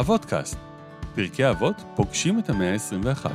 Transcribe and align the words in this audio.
אבותקאסט, 0.00 0.58
פרקי 1.14 1.50
אבות 1.50 1.76
פוגשים 1.96 2.38
את 2.38 2.50
המאה 2.50 2.72
ה-21. 2.72 3.26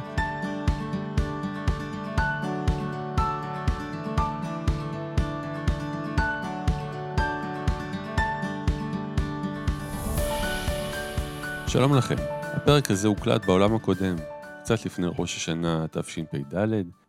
שלום 11.68 11.96
לכם, 11.96 12.16
הפרק 12.41 12.92
הזה 12.92 13.08
הוקלט 13.08 13.46
בעולם 13.46 13.76
הקודם, 13.76 14.16
קצת 14.64 14.86
לפני 14.86 15.08
ראש 15.20 15.36
השנה 15.36 15.86
תשפ"ד, 15.92 16.55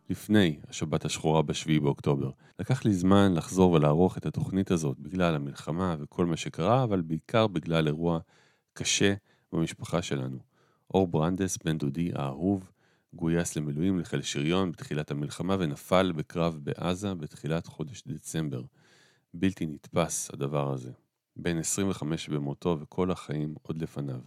לפני 0.09 0.59
השבת 0.69 1.05
השחורה 1.05 1.41
ב-7 1.41 1.81
באוקטובר. 1.81 2.29
לקח 2.59 2.85
לי 2.85 2.93
זמן 2.93 3.33
לחזור 3.35 3.71
ולערוך 3.71 4.17
את 4.17 4.25
התוכנית 4.25 4.71
הזאת 4.71 4.99
בגלל 4.99 5.35
המלחמה 5.35 5.95
וכל 5.99 6.25
מה 6.25 6.37
שקרה, 6.37 6.83
אבל 6.83 7.01
בעיקר 7.01 7.47
בגלל 7.47 7.87
אירוע 7.87 8.19
קשה 8.73 9.13
במשפחה 9.51 10.01
שלנו. 10.01 10.39
אור 10.93 11.07
ברנדס, 11.07 11.57
בן 11.57 11.77
דודי 11.77 12.11
האהוב, 12.15 12.71
גויס 13.13 13.55
למילואים 13.55 13.99
לחיל 13.99 14.21
שריון 14.21 14.71
בתחילת 14.71 15.11
המלחמה 15.11 15.55
ונפל 15.59 16.11
בקרב 16.11 16.59
בעזה 16.63 17.13
בתחילת 17.13 17.67
חודש 17.67 18.03
דצמבר. 18.07 18.61
בלתי 19.33 19.65
נתפס 19.65 20.29
הדבר 20.33 20.73
הזה. 20.73 20.91
בן 21.35 21.57
25 21.57 22.29
במותו 22.29 22.77
וכל 22.79 23.11
החיים 23.11 23.55
עוד 23.61 23.81
לפניו. 23.81 24.19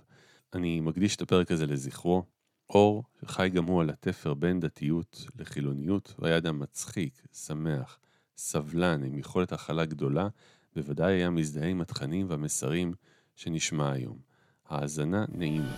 אני 0.55 0.81
מקדיש 0.81 1.17
את 1.17 1.23
הפרק 1.23 1.51
הזה 1.51 1.67
לזכרו. 1.67 2.25
אור, 2.71 3.05
שחי 3.21 3.49
גם 3.49 3.65
הוא 3.65 3.81
על 3.81 3.91
התפר 3.91 4.35
בין 4.35 4.61
דתיות 4.61 5.27
לחילוניות, 5.39 6.15
הוא 6.17 6.27
היה 6.27 6.37
אדם 6.37 6.59
מצחיק, 6.59 7.23
שמח, 7.33 7.99
סבלן, 8.37 9.05
עם 9.05 9.19
יכולת 9.19 9.53
הכלה 9.53 9.85
גדולה, 9.85 10.29
בוודאי 10.77 11.13
היה 11.15 11.31
מזדהה 11.31 11.69
עם 11.69 11.81
התכנים 11.81 12.27
והמסרים 12.31 12.93
שנשמע 13.37 13.93
היום. 13.93 14.32
האזנה 14.73 15.25
נעימה. 15.35 15.75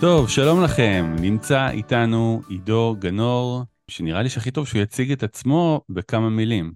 טוב, 0.00 0.28
שלום 0.28 0.64
לכם. 0.64 1.16
נמצא 1.20 1.70
איתנו 1.70 2.40
עידו 2.48 2.96
גנור, 2.98 3.62
שנראה 3.88 4.22
לי 4.22 4.28
שהכי 4.28 4.50
טוב 4.50 4.66
שהוא 4.66 4.82
יציג 4.82 5.12
את 5.12 5.22
עצמו 5.22 5.80
בכמה 5.88 6.30
מילים. 6.30 6.72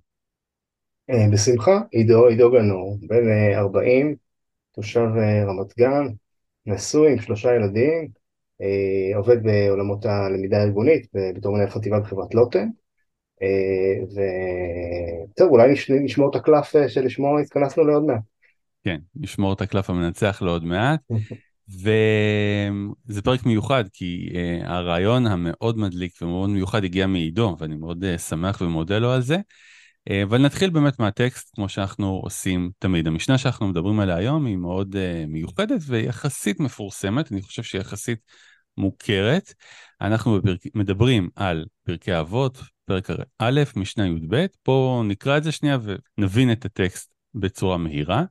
אה, 1.11 1.27
בשמחה, 1.33 1.81
עידו, 1.91 2.27
עידו 2.27 2.51
גנור, 2.51 2.99
בן 3.09 3.55
40, 3.55 4.07
אה, 4.07 4.13
תושב 4.73 5.09
אה, 5.19 5.45
רמת 5.45 5.79
גן, 5.79 6.07
נשוי 6.67 7.13
עם 7.13 7.21
שלושה 7.21 7.55
ילדים, 7.55 8.09
עובד 9.17 9.43
בעולמות 9.43 10.07
הלמידה 10.07 10.59
הארגונית 10.59 11.07
בתור 11.37 11.55
מנהל 11.55 11.71
חטיבה 11.71 12.01
בחברת 12.01 12.35
לוטן. 12.35 12.69
וטוב, 14.13 15.51
אולי 15.51 15.75
נשמור 15.89 16.31
את 16.31 16.37
הקלף 16.37 16.73
שלשמו 16.89 17.39
התכנסנו 17.39 17.85
לעוד 17.85 18.03
מעט. 18.03 18.21
כן, 18.85 18.99
נשמור 19.17 19.53
את 19.53 19.61
הקלף 19.61 19.91
המנצח 19.91 20.43
לעוד 20.43 20.65
מעט. 20.65 21.01
וזה 21.69 23.23
פרק 23.23 23.47
מיוחד, 23.47 23.85
כי 23.93 24.29
uh, 24.31 24.67
הרעיון 24.67 25.27
המאוד 25.27 25.79
מדליק 25.79 26.23
ומאוד 26.23 26.51
מיוחד 26.51 26.85
הגיע 26.85 27.07
מעידו, 27.07 27.57
ואני 27.61 27.77
מאוד 27.77 28.05
uh, 28.05 28.19
שמח 28.19 28.61
ומודה 28.61 28.99
לו 28.99 29.11
על 29.11 29.23
זה. 29.23 29.37
Uh, 29.37 30.13
אבל 30.23 30.39
נתחיל 30.39 30.71
באמת 30.71 30.99
מהטקסט, 30.99 31.51
כמו 31.55 31.69
שאנחנו 31.69 32.21
עושים 32.25 32.71
תמיד. 32.79 33.07
המשנה 33.07 33.39
שאנחנו 33.39 33.69
מדברים 33.69 34.01
עליה 34.01 34.17
היום 34.17 34.47
היא 34.47 34.57
מאוד 34.57 34.95
uh, 34.97 35.27
מיוחדת 35.27 35.81
ויחסית 35.87 36.61
מפורסמת, 36.61 37.33
אני 37.33 37.43
חושב 37.43 37.63
שהיא 37.63 37.81
יחסית 37.81 38.19
מוכרת. 38.77 39.55
אנחנו 40.01 40.41
בפרק... 40.41 40.61
מדברים 40.75 41.29
על 41.37 41.65
פרקי 41.85 42.19
אבות, 42.21 42.59
פרק 43.01 43.11
א', 43.39 43.61
משנה 43.77 44.07
י"ב. 44.07 44.47
בואו 44.67 45.03
נקרא 45.03 45.37
את 45.37 45.45
זה 45.45 45.53
שנייה 45.53 45.79
ונבין 46.19 46.53
את 46.53 46.65
הטקסט 46.65 47.13
בצורה 47.35 47.77
מהירה. 47.77 48.25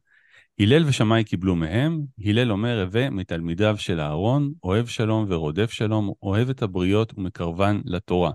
הלל 0.60 0.86
ושמאי 0.86 1.24
קיבלו 1.24 1.56
מהם, 1.56 2.02
הלל 2.26 2.52
אומר 2.52 2.82
הווה 2.82 3.10
מתלמידיו 3.10 3.76
של 3.78 4.00
אהרון, 4.00 4.54
אוהב 4.64 4.88
שלום 4.88 5.26
ורודף 5.30 5.72
שלום, 5.72 6.14
אוהב 6.24 6.50
את 6.50 6.62
הבריות 6.62 7.14
ומקרבן 7.18 7.82
לתורה. 7.86 8.32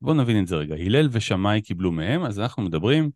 בואו 0.00 0.14
נבין 0.14 0.42
את 0.42 0.46
זה 0.46 0.56
רגע. 0.56 0.74
הלל 0.74 1.08
ושמאי 1.12 1.60
קיבלו 1.60 1.92
מהם, 1.92 2.24
אז 2.24 2.40
אנחנו 2.40 2.62
מדברים 2.62 3.10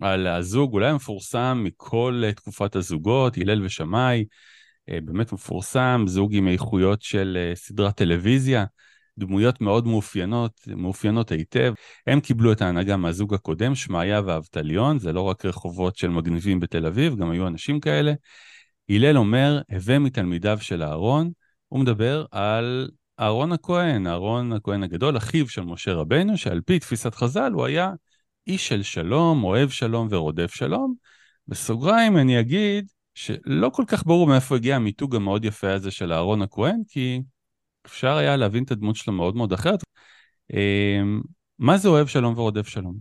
על 0.00 0.26
הזוג 0.26 0.72
אולי 0.72 0.90
המפורסם 0.90 1.60
מכל 1.64 2.22
תקופת 2.36 2.76
הזוגות, 2.76 3.38
הלל 3.38 3.64
ושמאי, 3.64 4.24
אה, 4.90 4.98
באמת 5.04 5.32
מפורסם, 5.32 6.04
זוג 6.06 6.34
עם 6.34 6.48
איכויות 6.48 7.02
של 7.02 7.38
אה, 7.40 7.54
סדרת 7.54 7.96
טלוויזיה. 7.96 8.64
דמויות 9.18 9.60
מאוד 9.60 9.86
מאופיינות, 9.86 10.60
מאופיינות 10.76 11.32
היטב. 11.32 11.74
הם 12.06 12.20
קיבלו 12.20 12.52
את 12.52 12.62
ההנהגה 12.62 12.96
מהזוג 12.96 13.34
הקודם, 13.34 13.74
שמעיה 13.74 14.20
ואבטליון, 14.26 14.98
זה 14.98 15.12
לא 15.12 15.20
רק 15.20 15.44
רחובות 15.44 15.96
של 15.96 16.08
מגניבים 16.08 16.60
בתל 16.60 16.86
אביב, 16.86 17.16
גם 17.16 17.30
היו 17.30 17.46
אנשים 17.46 17.80
כאלה. 17.80 18.12
הלל 18.90 19.18
אומר, 19.18 19.60
הווה 19.70 19.98
מתלמידיו 19.98 20.58
של 20.60 20.82
אהרון, 20.82 21.30
הוא 21.68 21.80
מדבר 21.80 22.24
על 22.30 22.90
אהרון 23.20 23.52
הכהן, 23.52 24.06
אהרון 24.06 24.52
הכהן 24.52 24.82
הגדול, 24.82 25.16
אחיו 25.16 25.48
של 25.48 25.62
משה 25.62 25.92
רבנו, 25.92 26.36
שעל 26.36 26.60
פי 26.60 26.78
תפיסת 26.78 27.14
חז"ל 27.14 27.52
הוא 27.52 27.64
היה 27.64 27.92
איש 28.46 28.68
של 28.68 28.82
שלום, 28.82 29.44
אוהב 29.44 29.68
שלום 29.68 30.08
ורודף 30.10 30.54
שלום. 30.54 30.94
בסוגריים 31.48 32.16
אני 32.16 32.40
אגיד 32.40 32.86
שלא 33.14 33.70
כל 33.72 33.84
כך 33.86 34.06
ברור 34.06 34.26
מאיפה 34.26 34.56
הגיע 34.56 34.76
המיתוג 34.76 35.16
המאוד 35.16 35.44
יפה 35.44 35.72
הזה 35.72 35.90
של 35.90 36.12
אהרון 36.12 36.42
הכהן, 36.42 36.82
כי 36.88 37.20
אפשר 37.86 38.16
היה 38.16 38.36
להבין 38.36 38.64
את 38.64 38.70
הדמות 38.70 38.96
שלו 38.96 39.12
מאוד 39.12 39.36
מאוד 39.36 39.52
אחרת. 39.52 39.84
אמ, 40.52 41.20
מה 41.58 41.76
זה 41.78 41.88
אוהב 41.88 42.06
שלום 42.06 42.38
ורודף 42.38 42.68
שלום? 42.68 42.96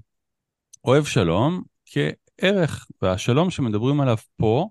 אוהב 0.86 1.06
שלום 1.06 1.64
כערך, 1.86 2.88
והשלום 3.02 3.52
שמדברים 3.52 4.02
עליו 4.02 4.18
פה 4.38 4.70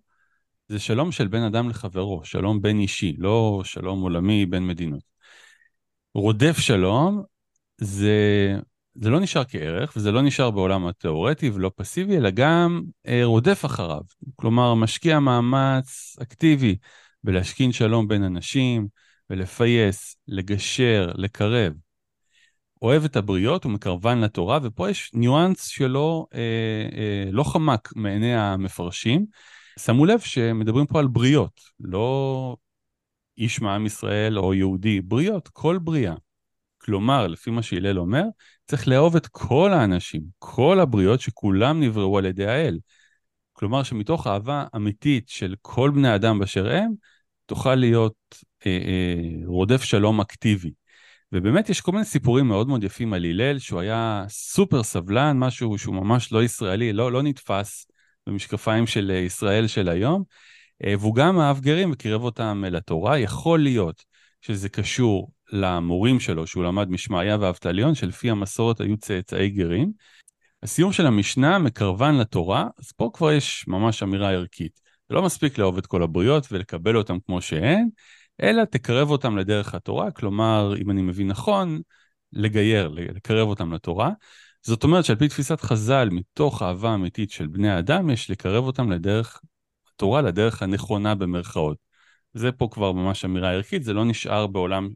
זה 0.68 0.78
שלום 0.78 1.12
של 1.12 1.28
בין 1.28 1.42
אדם 1.42 1.68
לחברו, 1.68 2.20
שלום 2.24 2.62
בין 2.62 2.80
אישי, 2.80 3.16
לא 3.18 3.62
שלום 3.64 4.02
עולמי 4.02 4.46
בין 4.46 4.66
מדינות. 4.66 5.02
רודף 6.14 6.58
שלום 6.58 7.22
זה, 7.78 8.56
זה 8.94 9.10
לא 9.10 9.20
נשאר 9.20 9.44
כערך, 9.44 9.92
וזה 9.96 10.12
לא 10.12 10.22
נשאר 10.22 10.50
בעולם 10.50 10.86
התיאורטי 10.86 11.50
ולא 11.50 11.70
פסיבי, 11.76 12.16
אלא 12.16 12.30
גם 12.30 12.82
אה, 13.06 13.20
רודף 13.24 13.64
אחריו. 13.64 14.02
כלומר, 14.36 14.74
משקיע 14.74 15.20
מאמץ 15.20 16.16
אקטיבי 16.22 16.76
בלהשכין 17.24 17.72
שלום 17.72 18.08
בין 18.08 18.24
אנשים, 18.24 18.88
ולפייס, 19.32 20.16
לגשר, 20.28 21.10
לקרב. 21.14 21.72
אוהב 22.82 23.04
את 23.04 23.16
הבריות 23.16 23.66
ומקרבן 23.66 24.18
לתורה, 24.18 24.58
ופה 24.62 24.90
יש 24.90 25.10
ניואנס 25.14 25.66
שלא 25.66 26.26
אה, 26.34 26.38
אה, 26.98 27.30
לא 27.30 27.42
חמק 27.44 27.88
מעיני 27.96 28.34
המפרשים. 28.34 29.26
שמו 29.78 30.06
לב 30.06 30.20
שמדברים 30.20 30.86
פה 30.86 30.98
על 30.98 31.06
בריות, 31.06 31.60
לא 31.80 32.56
איש 33.38 33.60
מעם 33.60 33.86
ישראל 33.86 34.38
או 34.38 34.54
יהודי, 34.54 35.00
בריות, 35.00 35.48
כל 35.48 35.78
בריאה. 35.78 36.14
כלומר, 36.78 37.26
לפי 37.26 37.50
מה 37.50 37.62
שהלל 37.62 37.98
אומר, 37.98 38.24
צריך 38.66 38.88
לאהוב 38.88 39.16
את 39.16 39.26
כל 39.26 39.72
האנשים, 39.72 40.22
כל 40.38 40.80
הבריות 40.80 41.20
שכולם 41.20 41.80
נבראו 41.80 42.18
על 42.18 42.24
ידי 42.24 42.46
האל. 42.46 42.78
כלומר 43.52 43.82
שמתוך 43.82 44.26
אהבה 44.26 44.66
אמיתית 44.76 45.28
של 45.28 45.54
כל 45.62 45.90
בני 45.94 46.14
אדם 46.14 46.38
באשר 46.38 46.70
הם, 46.70 46.92
תוכל 47.52 47.74
להיות 47.74 48.14
אה, 48.66 48.70
אה, 48.70 49.46
רודף 49.46 49.82
שלום 49.82 50.20
אקטיבי. 50.20 50.72
ובאמת 51.32 51.68
יש 51.68 51.80
כל 51.80 51.92
מיני 51.92 52.04
סיפורים 52.04 52.48
מאוד 52.48 52.68
מאוד 52.68 52.84
יפים 52.84 53.12
על 53.12 53.24
הלל, 53.24 53.58
שהוא 53.58 53.80
היה 53.80 54.24
סופר 54.28 54.82
סבלן, 54.82 55.38
משהו 55.38 55.78
שהוא 55.78 55.94
ממש 55.94 56.32
לא 56.32 56.44
ישראלי, 56.44 56.92
לא, 56.92 57.12
לא 57.12 57.22
נתפס 57.22 57.86
במשקפיים 58.26 58.86
של 58.86 59.10
אה, 59.10 59.16
ישראל 59.16 59.66
של 59.66 59.88
היום, 59.88 60.22
אה, 60.84 60.94
והוא 60.98 61.14
גם 61.14 61.40
אהב 61.40 61.60
גרים 61.60 61.92
וקירב 61.92 62.22
אותם 62.22 62.64
לתורה. 62.66 63.18
יכול 63.18 63.62
להיות 63.62 64.04
שזה 64.40 64.68
קשור 64.68 65.32
למורים 65.52 66.20
שלו, 66.20 66.46
שהוא 66.46 66.64
למד 66.64 66.90
משמעיה 66.90 67.36
ואבטליון, 67.40 67.94
שלפי 67.94 68.30
המסורת 68.30 68.80
היו 68.80 68.96
צאצאי 68.96 69.50
גרים. 69.50 69.92
הסיום 70.62 70.92
של 70.92 71.06
המשנה 71.06 71.58
מקרבן 71.58 72.14
לתורה, 72.14 72.66
אז 72.78 72.92
פה 72.92 73.10
כבר 73.14 73.32
יש 73.32 73.64
ממש 73.68 74.02
אמירה 74.02 74.30
ערכית. 74.30 74.81
לא 75.12 75.22
מספיק 75.22 75.58
לאהוב 75.58 75.78
את 75.78 75.86
כל 75.86 76.02
הבריות 76.02 76.52
ולקבל 76.52 76.96
אותם 76.96 77.18
כמו 77.26 77.42
שהן, 77.42 77.88
אלא 78.42 78.64
תקרב 78.64 79.10
אותם 79.10 79.36
לדרך 79.36 79.74
התורה, 79.74 80.10
כלומר, 80.10 80.74
אם 80.82 80.90
אני 80.90 81.02
מבין 81.02 81.28
נכון, 81.28 81.80
לגייר, 82.32 82.88
לקרב 82.88 83.48
אותם 83.48 83.72
לתורה. 83.72 84.10
זאת 84.62 84.84
אומרת 84.84 85.04
שעל 85.04 85.16
פי 85.16 85.28
תפיסת 85.28 85.60
חז"ל, 85.60 86.08
מתוך 86.12 86.62
אהבה 86.62 86.94
אמיתית 86.94 87.30
של 87.30 87.46
בני 87.46 87.70
האדם, 87.70 88.10
יש 88.10 88.30
לקרב 88.30 88.64
אותם 88.64 88.90
לדרך 88.90 89.40
התורה, 89.94 90.22
לדרך 90.22 90.62
הנכונה 90.62 91.14
במרכאות. 91.14 91.76
זה 92.34 92.52
פה 92.52 92.68
כבר 92.70 92.92
ממש 92.92 93.24
אמירה 93.24 93.52
ערכית, 93.52 93.84
זה 93.84 93.92
לא 93.92 94.04
נשאר 94.04 94.46
בעולם 94.46 94.88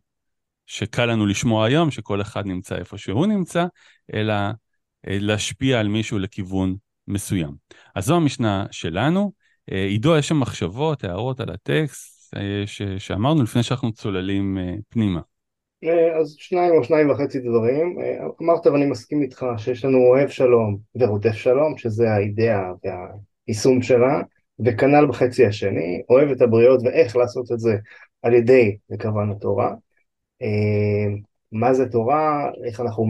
שקל 0.67 1.07
לנו 1.07 1.27
לשמוע 1.27 1.67
היום, 1.67 1.91
שכל 1.91 2.21
אחד 2.21 2.47
נמצא 2.47 2.77
איפה 2.77 2.99
שהוא 2.99 3.27
נמצא, 3.27 3.67
אלא 4.15 4.33
אה, 4.33 5.19
להשפיע 5.21 5.81
על 5.81 5.89
מישהו 5.89 6.19
לכיוון 6.19 6.77
מסוים. 7.09 7.55
אז 7.95 8.05
זו 8.05 8.17
המשנה 8.17 8.67
שלנו. 8.71 9.46
אה, 9.73 9.85
עידו, 9.85 10.17
יש 10.17 10.29
שם 10.29 10.41
מחשבות, 10.41 11.05
הערות 11.05 11.41
על 11.41 11.51
הטקסט 11.51 12.17
ש- 12.67 12.83
שאמרנו 12.99 13.43
לפני 13.43 13.63
שאנחנו 13.63 13.93
צוללים 13.93 14.59
אה, 14.59 14.75
פנימה. 14.89 15.21
אה, 15.85 16.19
אז 16.19 16.35
שניים 16.39 16.75
או 16.75 16.85
שניים 16.85 17.11
וחצי 17.11 17.41
דברים. 17.41 18.01
אה, 18.01 18.27
אמרת 18.43 18.67
ואני 18.67 18.87
מסכים 18.87 19.23
איתך 19.23 19.47
שיש 19.57 19.85
לנו 19.85 19.99
אוהב 19.99 20.29
שלום 20.29 20.79
ורודף 20.97 21.33
שלום, 21.33 21.79
שזה 21.79 22.11
האידאה 22.11 22.73
והיישום 22.85 23.83
שלה, 23.83 24.21
וכנ"ל 24.65 25.07
בחצי 25.07 25.47
השני, 25.47 26.03
אוהב 26.09 26.31
את 26.31 26.41
הבריות 26.41 26.81
ואיך 26.85 27.17
לעשות 27.17 27.53
את 27.53 27.59
זה 27.59 27.77
על 28.23 28.35
ידי 28.35 28.77
כוון 29.03 29.31
התורה. 29.31 29.75
אה, 30.43 31.17
מה 31.53 31.75
זה 31.75 31.89
תורה, 31.89 32.51
איך 32.65 32.81
אנחנו 32.81 33.07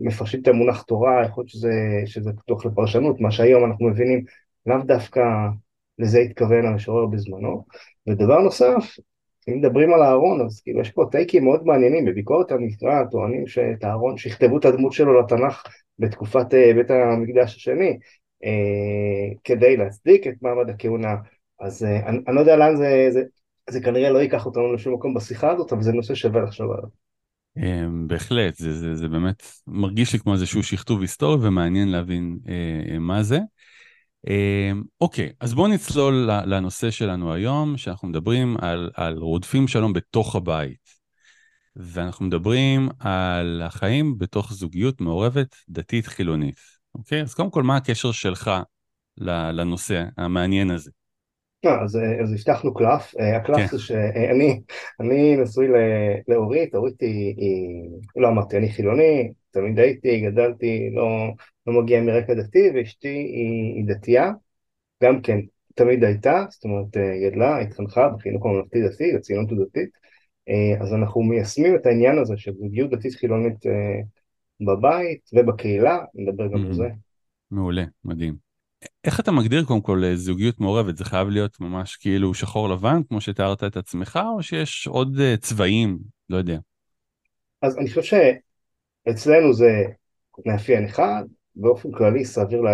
מפרשים 0.00 0.40
את 0.42 0.48
המונח 0.48 0.82
תורה, 0.82 1.22
יכול 1.24 1.42
להיות 1.42 1.48
שזה, 1.48 1.72
שזה 2.06 2.30
פתוח 2.32 2.66
לפרשנות, 2.66 3.20
מה 3.20 3.30
שהיום 3.30 3.64
אנחנו 3.64 3.88
מבינים 3.88 4.24
לאו 4.66 4.78
דווקא 4.78 5.20
לזה 5.98 6.18
התכוון 6.18 6.66
המשורר 6.66 7.06
בזמנו. 7.06 7.64
ודבר 8.08 8.38
נוסף, 8.40 8.98
אם 9.48 9.58
מדברים 9.58 9.92
על 9.92 10.02
אהרון, 10.02 10.40
אז 10.46 10.60
כאילו 10.60 10.80
יש 10.80 10.90
פה 10.90 11.04
טייקים 11.10 11.44
מאוד 11.44 11.64
מעניינים, 11.64 12.04
בביקורת 12.04 12.52
המקרא 12.52 13.04
טוענים 13.10 13.46
שאת 13.46 13.84
אהרון, 13.84 14.16
שיכתבו 14.16 14.58
את 14.58 14.64
הדמות 14.64 14.92
שלו 14.92 15.20
לתנ"ך 15.20 15.62
בתקופת 15.98 16.54
אה, 16.54 16.72
בית 16.74 16.90
המקדש 16.90 17.56
השני, 17.56 17.98
אה, 18.44 19.34
כדי 19.44 19.76
להצדיק 19.76 20.26
את 20.26 20.34
מעמד 20.42 20.70
הכהונה, 20.70 21.14
אז 21.60 21.84
אה, 21.84 22.08
אני, 22.08 22.18
אני 22.28 22.36
לא 22.36 22.40
יודע 22.40 22.56
לאן 22.56 22.76
זה, 22.76 23.06
זה, 23.10 23.22
זה 23.70 23.80
כנראה 23.80 24.10
לא 24.10 24.18
ייקח 24.18 24.46
אותנו 24.46 24.72
לשום 24.72 24.94
מקום 24.94 25.14
בשיחה 25.14 25.50
הזאת, 25.50 25.72
אבל 25.72 25.82
זה 25.82 25.92
נושא 25.92 26.14
שווה 26.14 26.42
לחשוב 26.42 26.70
עליו. 26.72 26.88
בהחלט, 28.06 28.54
זה, 28.54 28.72
זה, 28.72 28.94
זה 28.94 29.08
באמת 29.08 29.42
מרגיש 29.66 30.12
לי 30.12 30.18
כמו 30.18 30.32
איזשהו 30.32 30.62
שכתוב 30.62 31.00
היסטורי 31.00 31.46
ומעניין 31.46 31.88
להבין 31.88 32.38
אה, 32.48 32.98
מה 32.98 33.22
זה. 33.22 33.38
אמ, 34.26 34.82
אוקיי, 35.00 35.32
אז 35.40 35.54
בואו 35.54 35.68
נצלול 35.68 36.30
לנושא 36.46 36.90
שלנו 36.90 37.32
היום, 37.32 37.76
שאנחנו 37.76 38.08
מדברים 38.08 38.56
על, 38.60 38.90
על 38.94 39.18
רודפים 39.18 39.68
שלום 39.68 39.92
בתוך 39.92 40.36
הבית. 40.36 40.98
ואנחנו 41.76 42.26
מדברים 42.26 42.88
על 42.98 43.62
החיים 43.64 44.18
בתוך 44.18 44.52
זוגיות 44.52 45.00
מעורבת 45.00 45.56
דתית 45.68 46.06
חילונית. 46.06 46.60
אוקיי? 46.94 47.22
אז 47.22 47.34
קודם 47.34 47.50
כל, 47.50 47.62
מה 47.62 47.76
הקשר 47.76 48.12
שלך 48.12 48.50
לנושא 49.18 50.04
המעניין 50.16 50.70
הזה? 50.70 50.90
לא, 51.64 51.70
אז, 51.70 51.98
אז 52.22 52.32
הבטחנו 52.32 52.74
קלף, 52.74 53.14
אה, 53.20 53.36
הקלף 53.36 53.56
כן. 53.56 53.66
זה 53.66 53.78
שאני 53.78 54.60
אני 55.00 55.36
נשוי 55.36 55.66
לאורית, 56.28 56.74
אורית 56.74 57.00
היא, 57.00 57.34
היא, 57.36 57.90
לא 58.16 58.28
אמרתי, 58.28 58.56
אני 58.56 58.72
חילוני, 58.72 59.32
תמיד 59.50 59.78
הייתי, 59.78 60.20
גדלתי, 60.20 60.90
לא, 60.92 61.08
לא 61.66 61.82
מגיע 61.82 62.02
מרקע 62.02 62.34
דתי, 62.34 62.70
ואשתי 62.74 63.08
היא, 63.08 63.74
היא 63.74 63.84
דתייה, 63.86 64.30
גם 65.02 65.20
כן 65.20 65.38
תמיד 65.74 66.04
הייתה, 66.04 66.44
זאת 66.50 66.64
אומרת 66.64 66.96
אה, 66.96 67.30
גדלה, 67.30 67.58
התחנכה 67.60 68.08
בחינוך 68.08 68.46
הממלכתי 68.46 68.88
דתי, 68.88 69.12
לציונות 69.12 69.52
הדתית, 69.52 69.90
אה, 70.48 70.82
אז 70.82 70.94
אנחנו 70.94 71.22
מיישמים 71.22 71.76
את 71.76 71.86
העניין 71.86 72.18
הזה 72.18 72.36
של 72.36 72.52
זוגיות 72.54 72.90
דתית 72.90 73.14
חילונית 73.14 73.66
אה, 73.66 74.00
בבית 74.66 75.30
ובקהילה, 75.32 75.98
נדבר 76.14 76.46
גם 76.46 76.66
על 76.66 76.72
זה. 76.72 76.88
מעולה, 77.50 77.84
מדהים. 78.04 78.47
איך 79.04 79.20
אתה 79.20 79.32
מגדיר 79.32 79.64
קודם 79.64 79.80
כל 79.80 80.02
זוגיות 80.14 80.60
מעורבת? 80.60 80.96
זה 80.96 81.04
חייב 81.04 81.28
להיות 81.28 81.60
ממש 81.60 81.96
כאילו 81.96 82.34
שחור 82.34 82.68
לבן, 82.68 83.00
כמו 83.08 83.20
שתיארת 83.20 83.64
את 83.64 83.76
עצמך, 83.76 84.20
או 84.36 84.42
שיש 84.42 84.86
עוד 84.86 85.18
צבעים? 85.40 85.98
לא 86.30 86.36
יודע. 86.36 86.58
אז 87.62 87.78
אני 87.78 87.88
חושב 87.88 88.20
שאצלנו 89.06 89.52
זה 89.52 89.84
מאפיין 90.46 90.84
אחד, 90.84 91.24
באופן 91.56 91.92
כללי 91.92 92.24
סביר, 92.24 92.60
לה, 92.60 92.70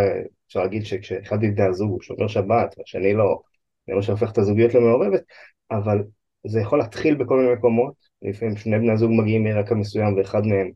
אפשר 0.49 0.61
להגיד 0.61 0.87
שכשאחד 0.87 1.37
מבני 1.43 1.65
הזוג 1.65 1.91
הוא 1.91 2.03
שומר 2.03 2.29
שבת 2.29 2.75
והשני 2.79 3.15
לא, 3.15 3.41
זה 3.87 3.95
מה 3.95 4.03
שהופך 4.03 4.33
את 4.33 4.39
הזוגיות 4.39 4.75
למעורבת, 4.75 5.23
אבל 5.71 6.03
זה 6.47 6.61
יכול 6.61 6.79
להתחיל 6.79 7.15
בכל 7.15 7.37
מיני 7.37 7.53
מקומות, 7.53 7.95
לפעמים 8.23 8.56
שני 8.56 8.79
בני 8.79 8.93
הזוג 8.93 9.11
מגיעים 9.12 9.45
מרקע 9.45 9.75
מסוים 9.75 10.17
ואחד 10.17 10.47
מהם 10.47 10.71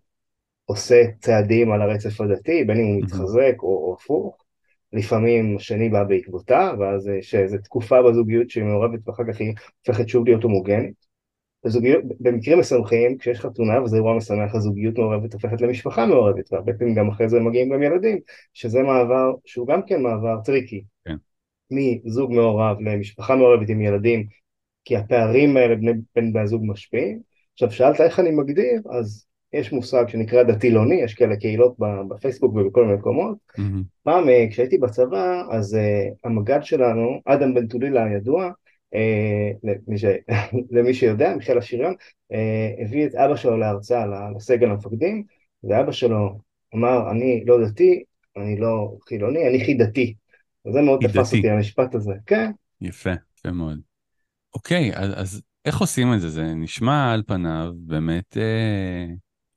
עושה 0.65 1.03
צעדים 1.21 1.73
על 1.73 1.83
הרצף 1.83 2.21
הדתי, 2.21 2.65
בין 2.65 2.81
אם 2.81 2.87
הוא 2.87 3.03
מתחזק 3.03 3.55
או, 3.63 3.69
או 3.69 3.97
הפוך, 4.01 4.45
לפעמים 4.93 5.57
השני 5.57 5.89
בא 5.89 6.05
בעקבותיו, 6.05 6.77
ואז 6.81 7.09
יש 7.09 7.35
איזו 7.35 7.59
תקופה 7.59 8.03
בזוגיות 8.03 8.51
שהיא 8.51 8.65
מעורבת 8.65 9.09
ואחר 9.09 9.23
כך 9.33 9.41
היא 9.41 9.55
הופכת 9.87 10.09
שוב 10.09 10.27
להיות 10.27 10.43
הומוגנית. 10.43 11.09
בזוגיות, 11.65 12.05
במקרים 12.21 12.59
משמחים, 12.59 13.19
כשיש 13.19 13.41
חתונה 13.41 13.83
וזה 13.83 13.97
אירוע 13.97 14.17
משמח, 14.17 14.55
הזוגיות 14.55 14.99
מעורבת 14.99 15.33
הופכת 15.35 15.61
למשפחה 15.61 16.07
מעורבת, 16.07 16.53
והרבה 16.53 16.73
פעמים 16.73 16.95
גם 16.95 17.09
אחרי 17.09 17.29
זה 17.29 17.41
מגיעים 17.41 17.69
גם 17.69 17.83
ילדים, 17.83 18.19
שזה 18.55 18.83
מעבר 18.83 19.33
שהוא 19.45 19.67
גם 19.67 19.81
כן 19.87 20.03
מעבר 20.03 20.41
טריקי. 20.45 20.85
כן. 21.05 21.17
מזוג 21.71 22.33
מעורב 22.33 22.77
למשפחה 22.81 23.37
מעורבת 23.37 23.69
עם 23.69 23.81
ילדים, 23.81 24.27
כי 24.85 24.97
הפערים 24.97 25.57
האלה 25.57 25.75
בין 26.15 26.33
בני 26.33 26.41
הזוג 26.41 26.63
משפיעים. 26.67 27.21
עכשיו 27.53 27.71
שאלת 27.71 28.01
איך 28.01 28.21
אני 28.21 28.31
מגדיר, 28.31 28.83
אז 28.91 29.27
יש 29.53 29.73
מושג 29.73 30.09
שנקרא 30.09 30.43
דתי-לוני, 30.43 30.95
יש 30.95 31.15
כאלה 31.15 31.37
קהילות 31.37 31.77
בפייסבוק 32.09 32.55
ובכל 32.55 32.85
מיני 32.85 32.99
מקומות. 32.99 33.37
Mm-hmm. 33.51 33.83
פעם 34.03 34.29
אה, 34.29 34.47
כשהייתי 34.51 34.79
בצבא, 34.79 35.43
אז 35.51 35.75
uh, 35.75 36.15
המג"ד 36.25 36.61
שלנו, 36.63 37.21
אדם 37.25 37.55
בן 37.55 37.67
טולילה 37.67 38.05
הידוע, 38.05 38.51
אה, 38.95 39.51
למי, 39.63 39.99
ש... 39.99 40.05
למי 40.77 40.95
שיודע, 40.95 41.35
מיכאל 41.35 41.59
השריון, 41.59 41.95
אה, 42.33 42.85
הביא 42.85 43.07
את 43.07 43.15
אבא 43.15 43.37
שלו 43.37 43.57
להרצאה 43.57 44.05
לסגל 44.37 44.71
המפקדים, 44.71 45.25
ואבא 45.65 45.93
שלו 45.93 46.39
אמר, 46.75 47.11
אני 47.11 47.45
לא 47.47 47.67
דתי, 47.67 48.03
אני 48.37 48.61
לא 48.61 48.97
חילוני, 49.09 49.49
אני 49.49 49.65
חידתי. 49.65 50.15
וזה 50.67 50.81
מאוד 50.81 51.07
תפס 51.07 51.35
אותי 51.35 51.51
המשפט 51.51 51.95
הזה, 51.95 52.13
כן. 52.27 52.51
יפה, 52.81 53.11
יפה 53.39 53.51
מאוד. 53.51 53.81
אוקיי, 54.55 54.91
אז, 54.95 55.13
אז 55.17 55.43
איך 55.65 55.81
עושים 55.81 56.15
את 56.15 56.21
זה? 56.21 56.29
זה 56.29 56.55
נשמע 56.55 57.13
על 57.13 57.23
פניו 57.27 57.73
באמת 57.77 58.37
אה, 58.37 59.07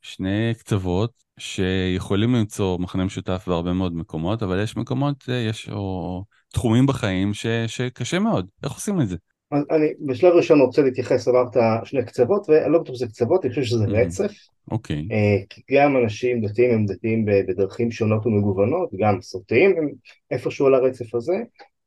שני 0.01 0.53
קצוות 0.59 1.11
שיכולים 1.39 2.35
למצוא 2.35 2.77
מכנה 2.79 3.05
משותף 3.05 3.43
בהרבה 3.47 3.73
מאוד 3.73 3.95
מקומות, 3.95 4.43
אבל 4.43 4.63
יש 4.63 4.77
מקומות, 4.77 5.15
אה, 5.29 5.35
יש 5.35 5.69
או 5.69 6.23
תחומים 6.53 6.85
בחיים 6.85 7.33
ש, 7.33 7.45
שקשה 7.67 8.19
מאוד. 8.19 8.47
איך 8.63 8.71
עושים 8.71 9.01
את 9.01 9.07
זה? 9.07 9.15
אז 9.51 9.63
אני 9.71 9.87
בשלב 10.05 10.33
ראשון 10.33 10.61
רוצה 10.61 10.81
להתייחס, 10.81 11.27
אמרת 11.27 11.57
שני 11.83 12.05
קצוות, 12.05 12.49
ואני 12.49 12.73
לא 12.73 12.79
בטוח 12.79 12.95
שזה 12.95 13.07
קצוות, 13.07 13.45
אני 13.45 13.49
חושב 13.49 13.63
שזה 13.63 13.85
mm-hmm. 13.85 14.05
רצף. 14.05 14.31
אוקיי. 14.71 14.97
Okay. 14.97 15.13
אה, 15.13 15.43
כי 15.49 15.61
גם 15.71 15.97
אנשים 15.97 16.41
דתיים 16.41 16.71
הם 16.71 16.85
דתיים 16.85 17.25
בדרכים 17.25 17.91
שונות 17.91 18.25
ומגוונות, 18.25 18.89
גם 18.99 19.17
מסורתיים 19.17 19.75
הם 19.77 19.89
איפשהו 20.31 20.67
על 20.67 20.73
הרצף 20.73 21.15
הזה, 21.15 21.35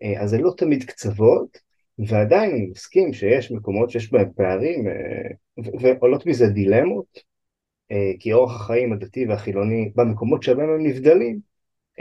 אה, 0.02 0.22
אז 0.22 0.30
זה 0.30 0.38
לא 0.38 0.52
תמיד 0.56 0.84
קצוות, 0.84 1.58
ועדיין 1.98 2.50
אני 2.50 2.66
מסכים 2.66 3.12
שיש 3.12 3.52
מקומות 3.52 3.90
שיש 3.90 4.12
בהם 4.12 4.28
פערים, 4.36 4.84
ועולות 5.80 6.26
מזה 6.26 6.46
דילמות, 6.46 7.33
כי 8.20 8.32
אורח 8.32 8.60
החיים 8.60 8.92
הדתי 8.92 9.26
והחילוני 9.26 9.92
במקומות 9.94 10.42
שבהם 10.42 10.68
הם 10.68 10.86
נבדלים, 10.86 11.40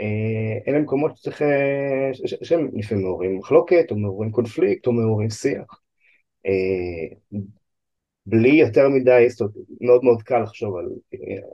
אה, 0.00 0.58
אלה 0.68 0.78
מקומות 0.78 1.16
שצריך, 1.16 1.42
אה, 1.42 2.10
שהם 2.42 2.68
לפעמים 2.74 3.04
מעוררים 3.04 3.38
מחלוקת, 3.38 3.86
או 3.90 3.96
מעוררים 3.96 4.30
קונפליקט, 4.30 4.86
או 4.86 4.92
מעוררים 4.92 5.30
שיח. 5.30 5.80
אה, 6.46 7.38
בלי 8.26 8.48
יותר 8.48 8.88
מדי, 8.88 9.26
זאת 9.28 9.40
אומרת, 9.40 9.54
מאוד 9.80 10.04
מאוד 10.04 10.22
קל 10.22 10.42
לחשוב 10.42 10.76
על 10.76 10.88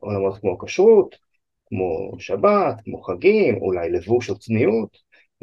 עולמות 0.01 0.39
כמו 0.39 0.59
כשרות, 0.59 1.17
כמו 1.67 2.13
שבת, 2.19 2.81
כמו 2.85 3.03
חגים, 3.03 3.57
אולי 3.57 3.91
לבוש 3.91 4.31
או 4.31 4.39
צניעות, 4.39 4.99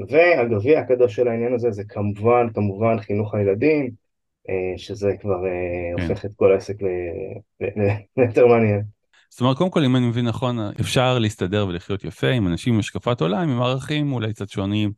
והגביע 0.09 0.79
הקדוש 0.79 1.15
של 1.15 1.27
העניין 1.27 1.53
הזה 1.53 1.71
זה 1.71 1.83
כמובן, 1.83 2.47
כמובן 2.53 2.99
חינוך 2.99 3.35
הילדים, 3.35 3.91
שזה 4.77 5.11
כבר 5.21 5.37
כן. 5.97 6.09
הופך 6.09 6.25
את 6.25 6.31
כל 6.35 6.51
העסק 6.51 6.75
ליותר 8.17 8.47
מעניין. 8.47 8.81
זאת 9.29 9.41
אומרת, 9.41 9.57
קודם 9.57 9.69
כל, 9.69 9.83
אם 9.83 9.95
אני 9.95 10.07
מבין 10.07 10.25
נכון, 10.25 10.59
אפשר 10.59 11.19
להסתדר 11.19 11.67
ולחיות 11.67 12.03
יפה 12.03 12.27
עם 12.27 12.47
אנשים 12.47 12.73
עם 12.73 12.79
השקפת 12.79 13.21
עולם, 13.21 13.49
עם 13.49 13.61
ערכים 13.61 14.13
אולי 14.13 14.33
קצת 14.33 14.49
שונים, 14.49 14.91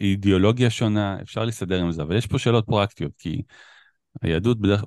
אידיאולוגיה 0.00 0.70
שונה, 0.70 1.18
אפשר 1.22 1.44
להסתדר 1.44 1.80
עם 1.80 1.92
זה, 1.92 2.02
אבל 2.02 2.16
יש 2.16 2.26
פה 2.26 2.38
שאלות 2.38 2.66
פרקטיות, 2.66 3.12
כי 3.18 3.42
היהדות 4.22 4.60
בדרך, 4.60 4.84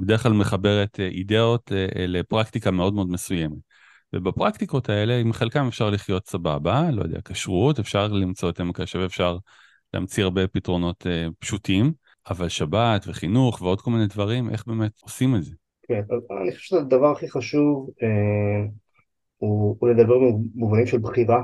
בדרך 0.00 0.22
כלל 0.22 0.32
מחברת 0.32 1.00
אה, 1.00 1.06
אידאות 1.06 1.72
אה, 1.72 1.86
אה, 1.96 2.06
לפרקטיקה 2.06 2.70
מאוד 2.70 2.94
מאוד 2.94 3.10
מסוימת. 3.10 3.58
ובפרקטיקות 4.12 4.88
האלה, 4.88 5.18
עם 5.18 5.32
חלקם 5.32 5.66
אפשר 5.66 5.90
לחיות 5.90 6.26
סבבה, 6.26 6.90
לא 6.90 7.02
יודע, 7.02 7.18
כשרות, 7.24 7.78
אפשר 7.78 8.08
למצוא 8.08 8.50
את 8.50 8.60
עמק 8.60 8.80
השווה, 8.80 9.06
אפשר 9.06 9.36
להמציא 9.94 10.24
הרבה 10.24 10.46
פתרונות 10.46 11.06
פשוטים, 11.38 11.92
אבל 12.30 12.48
שבת 12.48 13.04
וחינוך 13.06 13.62
ועוד 13.62 13.80
כל 13.80 13.90
מיני 13.90 14.06
דברים, 14.06 14.50
איך 14.50 14.66
באמת 14.66 14.92
עושים 15.02 15.36
את 15.36 15.42
זה? 15.42 15.54
כן, 15.88 16.00
אני 16.42 16.52
חושב 16.52 16.76
שהדבר 16.76 17.12
הכי 17.12 17.30
חשוב 17.30 17.90
אה, 18.02 18.66
הוא, 19.36 19.76
הוא 19.80 19.88
לדבר 19.88 20.14
במובנים 20.18 20.86
של 20.86 20.98
בחירה. 20.98 21.42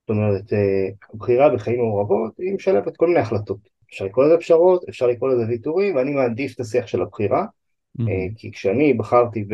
זאת 0.00 0.10
אומרת, 0.10 0.52
אה, 0.52 0.88
בחירה 1.14 1.54
בחיים 1.54 1.78
מעורבות 1.78 2.32
היא 2.38 2.54
משלבת 2.54 2.96
כל 2.96 3.06
מיני 3.06 3.20
החלטות. 3.20 3.58
אפשר 3.90 4.04
לקרוא 4.04 4.24
לזה 4.24 4.36
פשרות, 4.36 4.84
אפשר 4.88 5.06
לקרוא 5.06 5.28
לזה 5.28 5.42
ויתורים, 5.48 5.96
ואני 5.96 6.10
מעדיף 6.14 6.54
את 6.54 6.60
השיח 6.60 6.86
של 6.86 7.02
הבחירה. 7.02 7.44
Mm-hmm. 7.44 8.08
אה, 8.08 8.26
כי 8.36 8.52
כשאני 8.52 8.94
בחרתי 8.94 9.44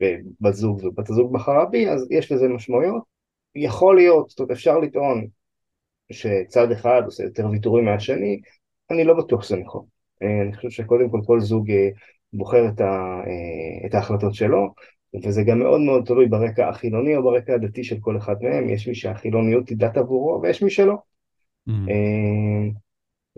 בבת 0.00 0.54
זוג 0.54 0.84
ובת 0.84 1.10
הזוג 1.10 1.32
בחרה 1.32 1.64
בי, 1.64 1.88
אז 1.88 2.06
יש 2.10 2.32
לזה 2.32 2.48
משמעויות. 2.48 3.02
יכול 3.54 3.96
להיות, 3.96 4.30
זאת 4.30 4.38
אומרת, 4.38 4.50
אפשר 4.50 4.78
לטעון 4.78 5.26
שצד 6.12 6.72
אחד 6.72 7.02
עושה 7.04 7.24
יותר 7.24 7.50
ויתורים 7.50 7.84
מהשני, 7.84 8.40
אני 8.90 9.04
לא 9.04 9.14
בטוח 9.14 9.42
שזה 9.42 9.56
נכון. 9.56 9.84
אה, 10.22 10.42
אני 10.42 10.56
חושב 10.56 10.70
שקודם 10.70 11.10
כל 11.10 11.20
כל 11.26 11.40
זוג 11.40 11.70
אה, 11.70 11.88
בוחר 12.32 12.68
את, 12.68 12.80
ה, 12.80 13.20
את 13.86 13.94
ההחלטות 13.94 14.34
שלו, 14.34 14.74
וזה 15.24 15.42
גם 15.42 15.58
מאוד 15.58 15.80
מאוד 15.80 16.04
תלוי 16.06 16.28
ברקע 16.28 16.68
החילוני 16.68 17.16
או 17.16 17.22
ברקע 17.22 17.54
הדתי 17.54 17.84
של 17.84 17.96
כל 18.00 18.16
אחד 18.16 18.34
מהם, 18.42 18.70
יש 18.70 18.88
מי 18.88 18.94
שהחילוניות 18.94 19.68
היא 19.68 19.78
דת 19.78 19.96
עבורו 19.96 20.40
ויש 20.42 20.62
מי 20.62 20.70
שלא. 20.70 20.96
Mm. 21.68 21.72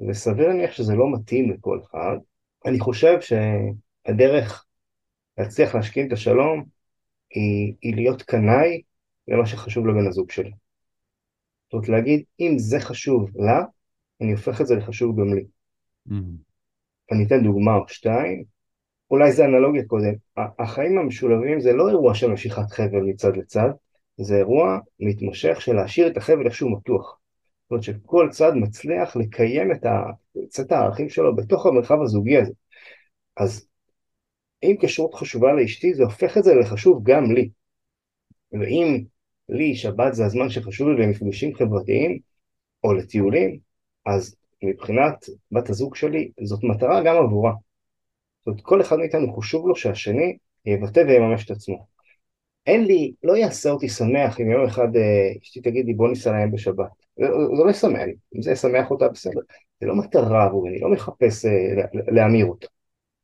וסביר 0.09 0.49
להניח 0.49 0.73
שזה 0.73 0.94
לא 0.94 1.12
מתאים 1.12 1.50
לכל 1.50 1.78
אחד. 1.85 2.16
אני 2.66 2.80
חושב 2.80 3.18
שהדרך 3.21 4.64
להצליח 5.38 5.75
להשכין 5.75 6.06
את 6.06 6.12
השלום 6.12 6.64
היא, 7.30 7.75
היא 7.82 7.94
להיות 7.94 8.23
קנאי 8.23 8.82
למה 9.28 9.47
שחשוב 9.47 9.87
לבן 9.87 10.06
הזוג 10.06 10.30
שלי. 10.30 10.50
זאת 11.64 11.73
אומרת 11.73 11.88
להגיד, 11.88 12.23
אם 12.40 12.54
זה 12.59 12.80
חשוב 12.80 13.30
לה, 13.35 13.64
אני 14.21 14.33
הופך 14.33 14.61
את 14.61 14.66
זה 14.66 14.75
לחשוב 14.75 15.21
גם 15.21 15.35
לי. 15.35 15.45
Mm. 16.09 16.12
אני 17.12 17.26
אתן 17.26 17.42
דוגמה 17.45 17.75
או 17.75 17.88
שתיים, 17.88 18.45
אולי 19.11 19.33
זה 19.33 19.45
אנלוגיה 19.45 19.85
קודם, 19.87 20.12
החיים 20.37 20.99
המשולבים 20.99 21.61
זה 21.61 21.73
לא 21.73 21.88
אירוע 21.88 22.14
של 22.14 22.31
משיכת 22.31 22.71
חבל 22.71 23.02
מצד 23.02 23.37
לצד, 23.37 23.69
זה 24.21 24.37
אירוע 24.37 24.78
מתמשך 25.00 25.61
של 25.61 25.73
להשאיר 25.73 26.07
את 26.07 26.16
החבל 26.16 26.47
איכשהו 26.47 26.71
מתוח. 26.71 27.19
זאת 27.62 27.71
אומרת 27.71 27.83
שכל 27.83 28.28
צד 28.31 28.52
מצליח 28.54 29.16
לקיים 29.16 29.73
את. 29.73 29.87
את 30.61 30.73
הערכים 30.73 31.09
שלו 31.09 31.37
בתוך 31.37 31.66
המרחב 31.66 32.02
הזוגי 32.02 32.37
הזה. 32.37 32.52
אז 33.37 33.66
אם 34.62 34.76
כשרות 34.81 35.14
חשובה 35.14 35.52
לאשתי, 35.52 35.95
זה 35.95 36.02
הופך 36.02 36.38
את 36.38 36.45
זה 36.45 36.54
לחשוב 36.54 37.02
גם 37.02 37.33
לי. 37.33 37.50
ואם 38.52 39.04
לי 39.49 39.75
שבת 39.75 40.14
זה 40.14 40.25
הזמן 40.25 40.50
שחשוב 40.50 40.88
לי 40.88 41.07
למפגשים 41.07 41.54
חברתיים 41.54 42.19
או 42.85 42.92
לטיולים, 42.92 43.59
אז 44.06 44.37
מבחינת 44.62 45.26
בת 45.52 45.71
הזוג 45.71 45.97
שלי, 45.97 46.30
זאת 46.44 46.64
מטרה 46.64 47.02
גם 47.04 47.16
עבורה. 47.16 47.52
זאת 48.40 48.47
אומרת, 48.47 48.61
כל 48.61 48.80
אחד 48.80 48.97
מאיתנו 48.97 49.37
חשוב 49.37 49.68
לו 49.68 49.76
שהשני 49.76 50.37
יבטא 50.66 51.00
ויממש 51.00 51.44
את 51.44 51.50
עצמו. 51.50 51.87
אין 52.66 52.85
לי, 52.85 53.12
לא 53.23 53.37
יעשה 53.37 53.71
אותי 53.71 53.88
שמח 53.88 54.40
אם 54.40 54.50
יום 54.50 54.64
אחד 54.64 54.97
אה, 54.97 55.32
אשתי 55.42 55.61
תגיד 55.61 55.87
לי 55.87 55.94
בוא 55.94 56.09
ניסע 56.09 56.32
להם 56.32 56.52
בשבת. 56.52 56.90
זה, 57.16 57.28
לא 57.64 57.71
ישמח 57.71 58.00
לי, 58.00 58.14
אם 58.37 58.42
זה 58.42 58.52
ישמח 58.52 58.90
אותה 58.90 59.09
בסדר. 59.09 59.40
זה 59.80 59.87
לא 59.87 59.97
מטרה 59.97 60.44
עבורי, 60.44 60.71
אני 60.71 60.80
לא 60.80 60.90
מחפש 60.90 61.44
אה, 61.44 61.50
להמיר 61.92 62.47
אותה. 62.47 62.66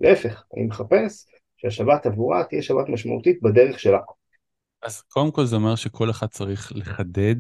להפך, 0.00 0.44
אני 0.56 0.64
מחפש 0.64 1.26
שהשבת 1.56 2.06
עבורה 2.06 2.44
תהיה 2.44 2.62
שבת 2.62 2.88
משמעותית 2.88 3.42
בדרך 3.42 3.80
שלה. 3.80 3.99
אז 4.82 5.02
קודם 5.02 5.30
כל 5.30 5.44
זה 5.44 5.56
אומר 5.56 5.75
שכל 5.75 6.11
אחד 6.11 6.26
צריך 6.26 6.73
לחדד, 6.75 7.37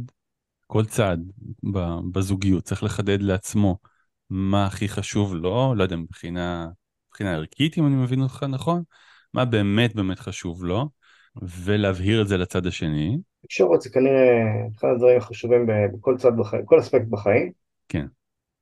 כל 0.68 0.84
צד 0.84 1.18
בזוגיות 2.12 2.64
צריך 2.64 2.82
לחדד 2.82 3.22
לעצמו 3.22 3.78
מה 4.30 4.66
הכי 4.66 4.88
חשוב 4.88 5.34
לו, 5.34 5.74
לא 5.76 5.82
יודע, 5.82 5.96
מבחינה, 5.96 6.68
מבחינה 7.08 7.34
ערכית, 7.34 7.78
אם 7.78 7.86
אני 7.86 7.94
מבין 7.94 8.22
אותך 8.22 8.46
נכון, 8.48 8.82
מה 9.34 9.44
באמת 9.44 9.94
באמת 9.94 10.18
חשוב 10.18 10.64
לו, 10.64 10.88
ולהבהיר 11.42 12.22
את 12.22 12.28
זה 12.28 12.36
לצד 12.36 12.66
השני. 12.66 13.18
תקשורת 13.42 13.80
זה 13.80 13.90
כנראה 13.90 14.42
אחד 14.78 14.88
הדברים 14.94 15.18
החשובים 15.18 15.66
בכל 15.94 16.16
צד 16.18 16.36
בחיים, 16.38 16.64
כל 16.66 16.80
אספקט 16.80 17.06
בחיים. 17.10 17.52
כן. 17.88 18.06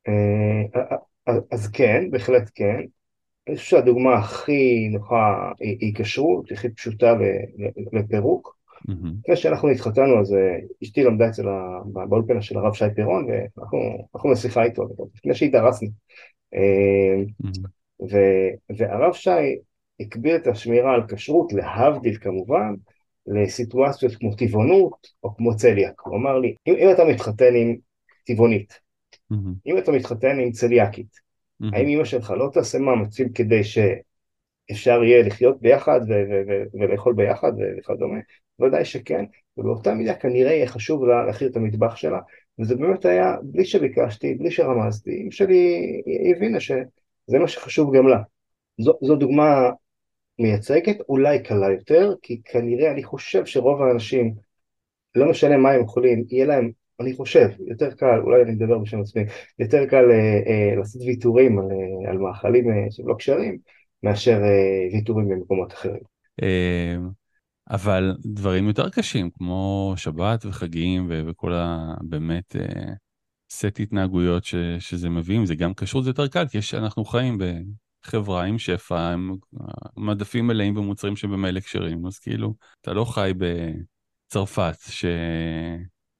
אה, 0.08 1.32
אז 1.52 1.68
כן, 1.68 2.10
בהחלט 2.10 2.50
כן. 2.54 2.80
אני 3.48 3.56
חושב 3.56 3.68
שהדוגמה 3.68 4.14
הכי 4.14 4.88
נוחה 4.88 5.52
היא 5.58 5.94
כשרות, 5.96 6.52
הכי 6.52 6.68
פשוטה 6.68 7.14
לפירוק. 7.92 8.55
לפני 9.22 9.36
שאנחנו 9.36 9.68
התחתנו, 9.68 10.20
אז 10.20 10.34
אה, 10.34 10.58
אשתי 10.82 11.04
למדה 11.04 11.28
אצל, 11.28 11.44
באולפנה 12.08 12.42
של 12.42 12.58
הרב 12.58 12.74
שי 12.74 12.84
פירון, 12.94 13.26
ואנחנו 13.30 14.30
בשיחה 14.32 14.64
איתו, 14.64 14.82
לפני 15.14 15.34
שהתארסנו. 15.34 15.88
אה, 16.54 17.22
והרב 18.76 19.12
שי 19.12 19.56
הקביל 20.00 20.36
את 20.36 20.46
השמירה 20.46 20.94
על 20.94 21.02
כשרות, 21.08 21.52
להבדיל 21.52 22.18
כמובן, 22.20 22.74
לסיטואציות 23.26 24.14
כמו 24.14 24.34
טבעונות 24.34 25.06
או 25.24 25.36
כמו 25.36 25.56
צליאק. 25.56 26.00
הוא 26.00 26.16
אמר 26.16 26.38
לי, 26.38 26.54
אם, 26.66 26.74
אם 26.74 26.90
אתה 26.90 27.04
מתחתן 27.04 27.54
עם 27.54 27.76
טבעונית, 28.26 28.80
אם 29.66 29.78
אתה 29.78 29.92
מתחתן 29.92 30.40
עם 30.40 30.50
צליאקית, 30.52 31.26
האם 31.72 31.86
אמא 31.86 32.04
שלך 32.04 32.30
לא 32.30 32.50
תעשה 32.52 32.78
מאמצים 32.78 33.32
כדי 33.32 33.64
שאפשר 34.68 35.04
יהיה 35.04 35.22
לחיות 35.22 35.60
ביחד 35.60 36.00
ולאכול 36.74 37.14
ביחד 37.14 37.52
וכדומה? 37.78 38.18
ודאי 38.60 38.84
שכן, 38.84 39.24
ובאותה 39.56 39.94
מידה 39.94 40.14
כנראה 40.14 40.52
יהיה 40.52 40.66
חשוב 40.66 41.04
לה 41.04 41.24
להכיר 41.24 41.48
את 41.48 41.56
המטבח 41.56 41.96
שלה, 41.96 42.20
וזה 42.58 42.76
באמת 42.76 43.04
היה 43.04 43.36
בלי 43.42 43.64
שביקשתי, 43.64 44.34
בלי 44.34 44.50
שרמזתי, 44.50 45.22
אמא 45.22 45.30
שלי 45.30 45.82
הבינה 46.36 46.60
שזה 46.60 47.38
מה 47.40 47.48
שחשוב 47.48 47.96
גם 47.96 48.08
לה. 48.08 48.18
זו, 48.78 48.92
זו 49.02 49.16
דוגמה 49.16 49.70
מייצגת, 50.38 50.96
אולי 51.08 51.42
קלה 51.42 51.72
יותר, 51.72 52.14
כי 52.22 52.40
כנראה 52.44 52.90
אני 52.90 53.04
חושב 53.04 53.46
שרוב 53.46 53.82
האנשים, 53.82 54.34
לא 55.14 55.30
משנה 55.30 55.56
מה 55.56 55.70
הם 55.70 55.80
אוכלים, 55.80 56.24
יהיה 56.28 56.46
להם, 56.46 56.70
אני 57.00 57.14
חושב, 57.14 57.48
יותר 57.66 57.90
קל, 57.90 58.20
אולי 58.20 58.42
אני 58.42 58.52
מדבר 58.52 58.78
בשם 58.78 59.00
עצמי, 59.00 59.22
יותר 59.58 59.86
קל 59.86 60.10
אה, 60.10 60.40
אה, 60.46 60.76
לעשות 60.76 61.02
ויתורים 61.02 61.58
על, 61.58 61.64
אה, 61.70 62.10
על 62.10 62.18
מאכלים 62.18 62.70
אה, 62.70 62.90
שהם 62.90 63.08
לא 63.08 63.14
כשרים, 63.18 63.58
מאשר 64.06 64.38
אה, 64.42 64.88
ויתורים 64.92 65.28
במקומות 65.28 65.72
אחרים. 65.72 66.00
אה, 66.42 66.96
אבל 67.70 68.16
דברים 68.24 68.68
יותר 68.68 68.90
קשים, 68.90 69.30
כמו 69.30 69.94
שבת 69.96 70.46
וחגים 70.46 71.06
וכל 71.10 71.52
ה... 71.52 71.94
באמת 72.00 72.56
אה, 72.56 72.92
סט 73.50 73.80
התנהגויות 73.80 74.44
ש, 74.44 74.54
שזה 74.78 75.10
מביאים, 75.10 75.46
זה 75.46 75.54
גם 75.54 75.74
כשרות, 75.74 76.04
זה 76.04 76.10
יותר 76.10 76.28
קל, 76.28 76.48
כי 76.48 76.58
יש, 76.58 76.74
אנחנו 76.74 77.04
חיים 77.04 77.38
בחברה 78.04 78.44
עם 78.44 78.58
שפע, 78.58 79.12
עם 79.12 79.36
מדפים 79.96 80.46
מלאים 80.46 80.74
במוצרים 80.74 81.16
שבמילא 81.16 81.60
כשרים, 81.60 82.06
אז 82.06 82.18
כאילו, 82.18 82.54
אתה 82.80 82.92
לא 82.92 83.04
חי 83.04 83.32
בצרפת, 83.36 84.76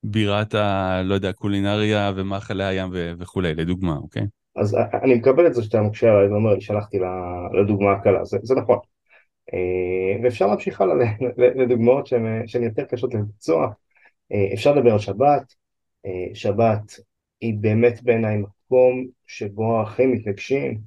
שבירת 0.04 0.54
ה... 0.54 1.02
לא 1.02 1.14
יודע, 1.14 1.32
קולינריה 1.32 2.12
ומאכלי 2.16 2.64
הים 2.64 2.88
ו... 2.92 3.12
וכולי, 3.18 3.54
לדוגמה, 3.54 3.96
אוקיי? 3.96 4.26
אז 4.56 4.76
אני 5.02 5.14
מקבל 5.14 5.46
את 5.46 5.54
זה 5.54 5.62
שאתה 5.62 5.82
מקשה 5.82 6.10
עליי 6.10 6.28
ואומר, 6.28 6.60
שלחתי 6.60 6.98
לדוגמה 7.62 7.92
הקלה, 7.92 8.24
זה, 8.24 8.38
זה 8.42 8.54
נכון. 8.54 8.78
אה, 9.54 10.22
ואפשר 10.22 10.46
להמשיך 10.46 10.80
הלאה 10.80 10.94
לדוגמאות 11.36 12.06
שהן 12.46 12.62
יותר 12.62 12.84
קשות 12.84 13.14
לביצוע. 13.14 13.68
אה, 14.32 14.54
אפשר 14.54 14.74
לדבר 14.74 14.92
על 14.92 14.98
שבת, 14.98 15.54
אה, 16.06 16.34
שבת 16.34 17.00
היא 17.40 17.54
באמת 17.60 18.02
בעיניי 18.02 18.36
מקום 18.36 19.06
שבו 19.26 19.78
האחים 19.78 20.12
מתנגשים. 20.12 20.80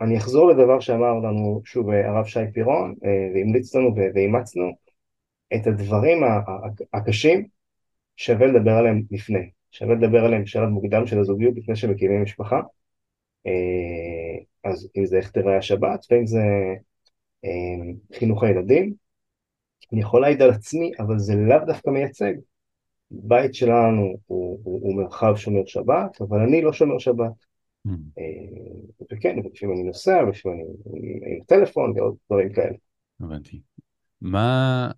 אני 0.00 0.16
אחזור 0.16 0.48
לדבר 0.48 0.80
שאמר 0.80 1.14
לנו 1.14 1.60
שוב 1.64 1.90
הרב 1.90 2.26
שי 2.26 2.40
פירון 2.54 2.94
והמליץ 3.34 3.74
לנו 3.74 3.94
ואימצנו 4.14 4.72
את 5.54 5.66
הדברים 5.66 6.22
הקשים 6.92 7.46
שווה 8.16 8.46
לדבר 8.46 8.70
עליהם 8.70 9.02
לפני, 9.10 9.50
שווה 9.72 9.94
לדבר 9.94 10.24
עליהם 10.24 10.42
בשלב 10.42 10.68
מוקדם 10.68 11.06
של 11.06 11.18
הזוגיות 11.18 11.54
לפני 11.56 11.76
שמקימים 11.76 12.22
משפחה 12.22 12.60
אז 14.64 14.88
אם 14.96 15.06
זה 15.06 15.16
איך 15.16 15.30
תראה 15.30 15.58
השבת 15.58 16.06
ואם 16.10 16.26
זה 16.26 16.40
אמ, 17.44 17.94
חינוך 18.18 18.42
הילדים. 18.42 18.94
אני 19.92 20.00
יכול 20.00 20.20
להעיד 20.20 20.42
על 20.42 20.50
עצמי, 20.50 20.92
אבל 20.98 21.18
זה 21.18 21.34
לאו 21.34 21.58
דווקא 21.66 21.90
מייצג. 21.90 22.32
בית 23.10 23.54
שלנו 23.54 24.16
הוא, 24.26 24.60
הוא, 24.64 24.80
הוא 24.82 24.96
מרחב 24.96 25.36
שומר 25.36 25.62
שבת, 25.66 26.20
אבל 26.20 26.40
אני 26.40 26.62
לא 26.62 26.72
שומר 26.72 26.98
שבת. 26.98 27.44
Mm. 27.88 27.90
אה, 28.18 29.04
וכן, 29.12 29.36
לפעמים 29.38 29.76
אני 29.76 29.82
נוסע, 29.82 30.22
לפעמים 30.22 30.66
אני 30.92 31.34
עם 31.36 31.44
טלפון 31.46 31.92
ועוד 31.96 32.14
דברים 32.26 32.52
כאלה. 32.52 32.76
הבנתי. 33.20 33.60
מה, 34.20 34.90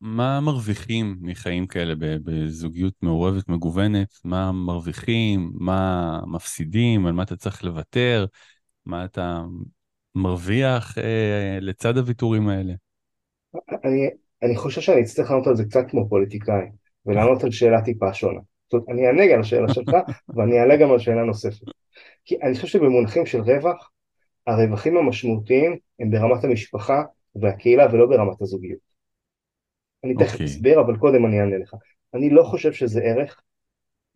מה 0.00 0.40
מרוויחים 0.40 1.16
מחיים 1.20 1.66
כאלה 1.66 1.94
בזוגיות 1.98 2.94
מעורבת, 3.02 3.48
מגוונת? 3.48 4.08
מה 4.24 4.52
מרוויחים? 4.52 5.52
מה 5.54 6.20
מפסידים? 6.26 7.06
על 7.06 7.12
מה 7.12 7.22
אתה 7.22 7.36
צריך 7.36 7.64
לוותר? 7.64 8.26
מה 8.86 9.04
אתה 9.04 9.42
מרוויח 10.14 10.98
אה, 10.98 11.58
לצד 11.60 11.98
הוויתורים 11.98 12.48
האלה? 12.48 12.74
אני, 13.84 14.10
אני 14.42 14.56
חושב 14.56 14.80
שאני 14.80 15.02
אצטרך 15.02 15.30
לענות 15.30 15.46
על 15.46 15.56
זה 15.56 15.64
קצת 15.64 15.84
כמו 15.88 16.08
פוליטיקאי, 16.08 16.66
ולענות 17.06 17.44
על 17.44 17.50
שאלה 17.50 17.82
טיפה 17.82 18.14
שונה. 18.14 18.40
זאת 18.70 18.72
אומרת, 18.72 18.88
אני 18.88 19.06
אענה 19.06 19.26
גם 19.26 19.34
על 19.34 19.40
השאלה 19.40 19.74
שלך, 19.74 19.90
ואני 20.36 20.60
אעלה 20.60 20.76
גם 20.76 20.90
על 20.92 20.98
שאלה 20.98 21.24
נוספת. 21.24 21.66
כי 22.24 22.36
אני 22.42 22.54
חושב 22.54 22.66
שבמונחים 22.66 23.26
של 23.26 23.40
רווח, 23.40 23.90
הרווחים 24.46 24.96
המשמעותיים 24.96 25.76
הם 26.00 26.10
ברמת 26.10 26.44
המשפחה 26.44 27.02
והקהילה 27.36 27.86
ולא 27.92 28.06
ברמת 28.06 28.42
הזוגיות. 28.42 28.93
אני 30.04 30.14
תכף 30.14 30.28
okay. 30.28 30.32
אוקיי. 30.32 30.46
אסביר, 30.46 30.80
אבל 30.80 30.96
קודם 30.96 31.26
אני 31.26 31.40
אענה 31.40 31.58
לך. 31.58 31.74
אני 32.14 32.30
לא 32.30 32.42
חושב 32.42 32.72
שזה 32.72 33.00
ערך 33.00 33.40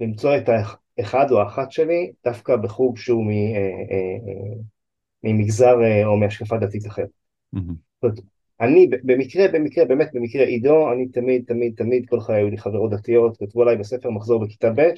למצוא 0.01 0.37
את 0.37 0.49
האחד 0.99 1.31
או 1.31 1.41
האחת 1.41 1.73
שלי 1.73 2.13
דווקא 2.25 2.57
בחוג 2.57 2.99
שהוא 2.99 3.25
מ... 3.25 3.31
אה, 3.31 3.57
אה, 3.91 4.55
ממגזר 5.25 5.83
אה, 5.83 6.07
או 6.07 6.17
מהשקפה 6.17 6.57
דתית 6.57 6.87
אחרת. 6.87 7.09
אני 8.61 8.91
במקרה, 9.03 9.49
במקרה, 9.53 9.85
באמת 9.85 10.11
במקרה 10.15 10.45
עידו, 10.45 10.93
אני 10.93 11.09
תמיד, 11.09 11.45
תמיד, 11.47 11.75
תמיד, 11.77 12.07
כל 12.09 12.21
חיי 12.21 12.37
היו 12.37 12.51
לי 12.51 12.59
חברות 12.59 12.91
דתיות, 12.91 13.37
כתבו 13.37 13.63
עליי 13.63 13.77
בספר 13.77 14.11
מחזור 14.11 14.45
בכיתה 14.45 14.71
ב' 14.71 14.91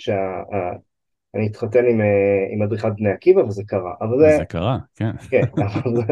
אני 1.35 1.47
אתחתן 1.47 1.87
עם, 1.87 2.01
אה, 2.01 2.47
עם 2.51 2.63
אדריכת 2.63 2.91
בני 2.97 3.11
עקיבא 3.11 3.41
וזה 3.41 3.63
קרה. 3.67 3.95
אבל 4.01 4.19
זה, 4.19 4.35
וזה 4.35 4.45
קרה, 4.45 4.79
כן. 4.97 5.17
כן, 5.31 5.43
אבל 5.57 5.97
זה, 5.97 6.03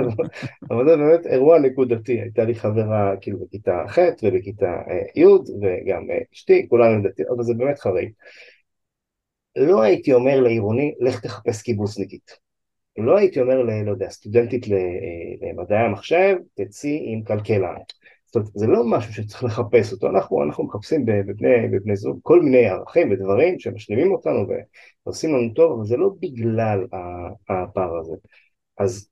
אבל 0.71 0.89
זה 0.89 0.97
באמת 0.97 1.27
אירוע 1.27 1.59
נקודתי. 1.59 2.21
הייתה 2.21 2.45
לי 2.45 2.55
חברה 2.55 3.15
כאילו 3.21 3.39
בכיתה 3.39 3.85
ח' 3.89 3.99
ובכיתה 4.23 4.67
אה, 4.67 5.23
י' 5.23 5.25
וגם 5.27 6.11
אה, 6.11 6.19
אשתי, 6.35 6.67
כולנו 6.69 7.09
דתי, 7.09 7.23
אבל 7.37 7.43
זה 7.43 7.55
באמת 7.55 7.79
חריג. 7.79 8.11
לא 9.57 9.83
הייתי 9.83 10.13
אומר 10.13 10.41
לעירוני, 10.41 10.95
לך 11.01 11.21
תחפש 11.21 11.63
קיבוצניקית. 11.63 12.49
לא 12.99 13.19
הייתי 13.19 13.41
אומר, 13.41 13.63
ל, 13.63 13.83
לא 13.83 13.91
יודע, 13.91 14.11
סטודנטית 14.11 14.67
למדעי 14.69 15.79
המחשב, 15.79 16.37
תצאי 16.55 17.03
עם 17.13 17.23
כלכלן. 17.23 17.75
זאת 18.29 18.37
אומרת, 18.37 18.51
זה 18.55 18.67
לא 18.67 18.85
משהו 18.87 19.13
שצריך 19.13 19.45
לחפש 19.45 19.93
אותו, 19.93 20.09
אנחנו, 20.11 20.45
אנחנו 20.45 20.65
מחפשים 20.65 21.07
בבני, 21.07 21.69
בבני 21.73 21.97
זוג 21.97 22.19
כל 22.23 22.43
מיני 22.43 22.67
ערכים 22.67 23.11
ודברים 23.11 23.59
שמשלימים 23.59 24.13
אותנו 24.13 24.47
ועושים 25.07 25.35
לנו 25.35 25.55
טוב, 25.55 25.79
אבל 25.79 25.87
זה 25.87 25.97
לא 25.97 26.11
בגלל 26.21 26.87
הפער 27.49 27.99
הזה. 27.99 28.13
אז 28.79 29.09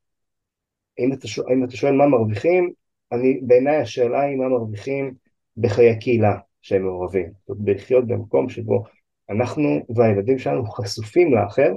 אם 0.99 1.13
אתה, 1.13 1.29
שואל, 1.29 1.53
אם 1.53 1.65
אתה 1.65 1.77
שואל 1.77 1.93
מה 1.93 2.07
מרוויחים, 2.07 2.73
אני, 3.13 3.41
בעיניי 3.43 3.77
השאלה 3.77 4.21
היא 4.21 4.37
מה 4.37 4.49
מרוויחים 4.49 5.15
בחיי 5.57 5.91
הקהילה 5.91 6.39
שהם 6.63 6.83
מעורבים. 6.83 7.33
זאת 7.41 7.49
אומרת, 7.49 7.63
בלחיות 7.63 8.07
במקום 8.07 8.49
שבו 8.49 8.85
אנחנו 9.31 9.87
והילדים 9.97 10.39
שלנו 10.39 10.65
חשופים 10.65 11.35
לאחר 11.35 11.73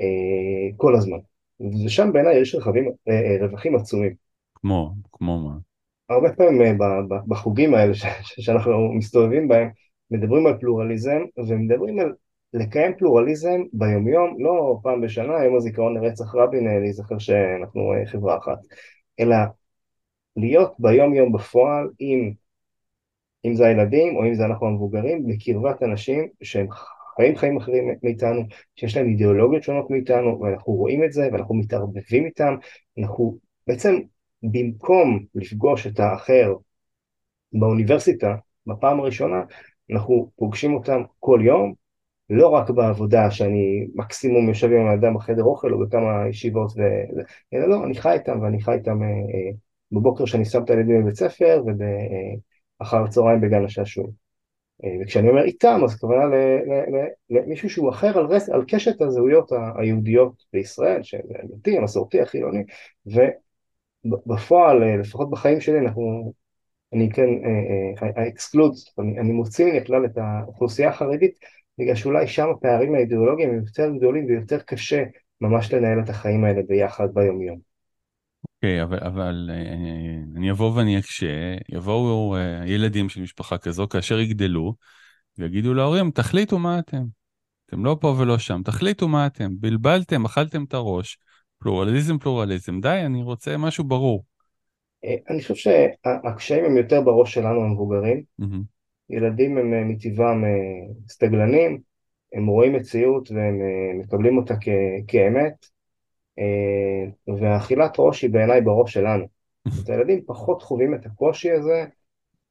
אה, 0.00 0.76
כל 0.76 0.96
הזמן. 0.96 1.18
ושם 1.86 2.12
בעיניי 2.12 2.40
יש 2.40 2.54
רכבים, 2.54 2.92
אה, 3.08 3.12
אה, 3.12 3.46
רווחים 3.46 3.76
עצומים. 3.76 4.14
כמו, 4.54 4.94
כמו 5.12 5.48
מה? 5.48 5.54
הרבה 6.08 6.32
פעמים 6.32 6.78
בחוגים 7.28 7.74
האלה 7.74 7.92
שאנחנו 8.22 8.92
מסתובבים 8.92 9.48
בהם, 9.48 9.68
מדברים 10.10 10.46
על 10.46 10.58
פלורליזם, 10.60 11.22
ומדברים 11.36 11.98
על 11.98 12.12
לקיים 12.52 12.92
פלורליזם 12.98 13.60
ביומיום, 13.72 14.36
לא 14.38 14.78
פעם 14.82 15.00
בשנה, 15.00 15.44
יום 15.44 15.56
הזיכרון 15.56 15.96
לרצח 15.96 16.34
רבין, 16.34 16.64
להיזכר 16.80 17.18
שאנחנו 17.18 17.92
חברה 18.06 18.38
אחת, 18.38 18.58
אלא 19.20 19.36
להיות 20.36 20.74
ביום 20.78 21.14
יום 21.14 21.32
בפועל 21.32 21.88
עם, 21.98 22.32
אם 23.44 23.54
זה 23.54 23.66
הילדים 23.66 24.16
או 24.16 24.24
אם 24.24 24.34
זה 24.34 24.44
אנחנו 24.44 24.66
המבוגרים, 24.66 25.26
בקרבת 25.26 25.82
אנשים 25.82 26.28
שהם 26.42 26.66
חיים 27.16 27.36
חיים 27.36 27.56
אחרים 27.56 27.94
מאיתנו, 28.02 28.42
שיש 28.76 28.96
להם 28.96 29.06
אידיאולוגיות 29.06 29.62
שונות 29.62 29.90
מאיתנו, 29.90 30.40
ואנחנו 30.40 30.72
רואים 30.72 31.04
את 31.04 31.12
זה 31.12 31.28
ואנחנו 31.32 31.54
מתערבבים 31.54 32.24
איתם, 32.24 32.54
אנחנו 32.98 33.38
בעצם 33.66 33.94
במקום 34.52 35.24
לפגוש 35.34 35.86
את 35.86 36.00
האחר 36.00 36.54
באוניברסיטה, 37.52 38.34
בפעם 38.66 39.00
הראשונה, 39.00 39.42
אנחנו 39.90 40.30
פוגשים 40.36 40.74
אותם 40.74 41.02
כל 41.20 41.40
יום, 41.44 41.74
לא 42.30 42.48
רק 42.48 42.70
בעבודה 42.70 43.30
שאני 43.30 43.86
מקסימום 43.94 44.48
יושב 44.48 44.66
עם 44.72 44.86
האדם 44.86 45.14
בחדר 45.14 45.42
אוכל 45.42 45.72
או 45.72 45.78
בכמה 45.78 46.28
ישיבות, 46.28 46.72
ו... 46.76 46.80
אלא 47.54 47.68
לא, 47.68 47.84
אני 47.84 47.94
חי 47.94 48.12
איתם 48.12 48.40
ואני 48.42 48.62
חי 48.62 48.72
איתם 48.72 49.02
אה, 49.02 49.08
אה, 49.08 49.52
בבוקר 49.92 50.24
שאני 50.24 50.44
שם 50.44 50.62
את 50.64 50.70
הילדים 50.70 51.02
בבית 51.02 51.14
ספר 51.14 51.62
ובאחר 51.66 53.04
הצהריים 53.04 53.40
בגן 53.40 53.64
השעשועים. 53.64 54.10
אה, 54.84 54.90
וכשאני 55.02 55.28
אומר 55.28 55.44
איתם, 55.44 55.80
אז 55.84 55.94
הכוונה 55.94 56.36
למישהו 57.30 57.70
שהוא 57.70 57.90
אחר 57.90 58.18
על, 58.18 58.26
רס, 58.26 58.48
על 58.48 58.64
קשת 58.68 59.00
הזהויות 59.00 59.52
היהודיות 59.76 60.44
בישראל, 60.52 61.02
שהדתי, 61.02 61.78
המסורתי, 61.78 62.20
החילוני, 62.20 62.64
ובפועל, 64.04 64.82
אה, 64.82 64.96
לפחות 64.96 65.30
בחיים 65.30 65.60
שלי, 65.60 65.78
אנחנו, 65.78 66.32
אני 66.92 67.10
כן, 67.12 67.28
ה 68.16 68.22
exclude, 68.22 68.72
אה, 68.72 69.04
אני, 69.04 69.20
אני 69.20 69.32
מוציא 69.32 69.66
מן 69.66 69.76
הכלל 69.76 70.04
את 70.04 70.18
האוכלוסייה 70.18 70.88
החרדית, 70.88 71.38
בגלל 71.78 71.94
שאולי 71.94 72.26
שם 72.26 72.46
הפערים 72.50 72.94
האידיאולוגיים 72.94 73.50
הם 73.50 73.56
יותר 73.56 73.90
גדולים 73.96 74.26
ויותר 74.26 74.58
קשה 74.58 75.04
ממש 75.40 75.72
לנהל 75.72 76.00
את 76.00 76.08
החיים 76.08 76.44
האלה 76.44 76.62
ביחד 76.68 77.08
ביומיום. 77.14 77.58
אוקיי, 78.64 78.80
okay, 78.80 78.84
אבל, 78.84 78.98
אבל 78.98 79.50
אה, 79.52 79.74
אני 80.36 80.50
אבוא 80.50 80.72
ואני 80.74 80.98
אקשה, 80.98 81.56
יבואו 81.68 82.36
אה, 82.36 82.62
ילדים 82.66 83.08
של 83.08 83.20
משפחה 83.20 83.58
כזו 83.58 83.88
כאשר 83.88 84.20
יגדלו, 84.20 84.74
ויגידו 85.38 85.74
להורים, 85.74 86.10
תחליטו 86.10 86.58
מה 86.58 86.78
אתם. 86.78 87.04
אתם 87.66 87.84
לא 87.84 87.96
פה 88.00 88.14
ולא 88.18 88.38
שם, 88.38 88.62
תחליטו 88.64 89.08
מה 89.08 89.26
אתם. 89.26 89.52
בלבלתם, 89.60 90.24
אכלתם 90.24 90.64
את 90.64 90.74
הראש, 90.74 91.18
פלורליזם, 91.64 92.18
פלורליזם. 92.18 92.80
די, 92.80 93.02
אני 93.06 93.22
רוצה 93.22 93.56
משהו 93.56 93.84
ברור. 93.84 94.24
אה, 95.04 95.16
אני 95.30 95.42
חושב 95.42 95.54
שהקשיים 95.54 96.64
הם 96.64 96.76
יותר 96.76 97.00
בראש 97.00 97.34
שלנו 97.34 97.64
המבוגרים. 97.64 98.22
ילדים 99.10 99.58
הם 99.58 99.88
מטבעם 99.88 100.44
סטגלנים, 101.08 101.80
הם 102.32 102.46
רואים 102.46 102.72
מציאות 102.72 103.30
והם 103.30 103.60
מקבלים 103.98 104.36
אותה 104.36 104.54
כ- 104.60 105.08
כאמת. 105.08 105.66
אה, 106.38 107.34
והאכילת 107.40 107.94
ראש 107.98 108.22
היא 108.22 108.30
בעיניי 108.30 108.60
בראש 108.60 108.92
שלנו. 108.92 109.24
אז 109.66 109.90
הילדים 109.90 110.20
פחות 110.26 110.62
חווים 110.62 110.94
את 110.94 111.06
הקושי 111.06 111.50
הזה, 111.50 111.84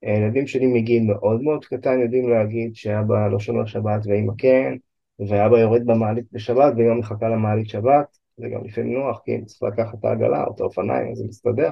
הילדים 0.02 0.48
שלי 0.48 0.68
מגיל 0.68 1.04
מאוד 1.04 1.42
מאוד 1.42 1.66
קטן 1.66 2.00
יודעים 2.00 2.30
להגיד 2.30 2.76
שאבא 2.76 3.28
לא 3.28 3.40
שומר 3.40 3.66
שבת 3.66 4.02
ואמא 4.06 4.34
כן, 4.38 4.74
ואבא 5.20 5.60
יורד 5.60 5.86
במעלית 5.86 6.26
בשבת 6.32 6.74
ואמא 6.78 6.94
מחכה 7.00 7.30
למעלית 7.30 7.70
שבת, 7.70 8.18
זה 8.38 8.48
גם 8.50 8.66
לפעמים 8.66 8.94
נוח 8.94 9.22
כי 9.26 9.36
אם 9.36 9.46
צריך 9.46 9.64
לקחת 9.64 10.00
את 10.00 10.06
העגלה 10.06 10.44
או 10.44 10.56
את 10.56 10.60
האופניים 10.60 11.12
אז 11.12 11.18
זה 11.18 11.26
מסתדר. 11.28 11.72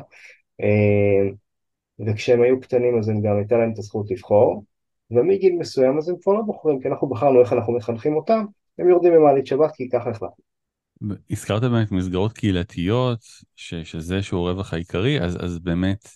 אה, 0.62 1.30
וכשהם 2.08 2.42
היו 2.42 2.60
קטנים 2.60 3.00
אז 3.00 3.10
הם 3.10 3.22
גם 3.22 3.38
הייתה 3.38 3.58
להם 3.58 3.72
את 3.74 3.80
הזכות 3.80 4.12
לבחור, 4.12 4.66
ומגיל 5.12 5.56
מסוים 5.60 5.98
אז 5.98 6.10
הם 6.10 6.16
כבר 6.22 6.34
לא 6.34 6.42
בוחרים, 6.42 6.82
כי 6.82 6.88
אנחנו 6.88 7.10
בחרנו 7.10 7.42
איך 7.42 7.54
אנחנו 7.54 7.74
מחנכים 7.74 8.16
אותם, 8.16 8.46
הם 8.80 8.90
יורדים 8.90 9.14
במעלית 9.14 9.48
שבת 9.48 9.72
כי 9.76 9.90
ככה 9.90 10.10
החלטנו. 10.10 10.52
הזכרת 11.32 11.62
באמת 11.62 11.92
מסגרות 11.92 12.34
קהילתיות, 12.34 13.20
ש, 13.56 13.74
שזה 13.76 14.24
שהוא 14.24 14.48
הרווח 14.48 14.74
העיקרי, 14.74 15.22
אז, 15.22 15.46
אז 15.46 15.60
באמת 15.60 16.08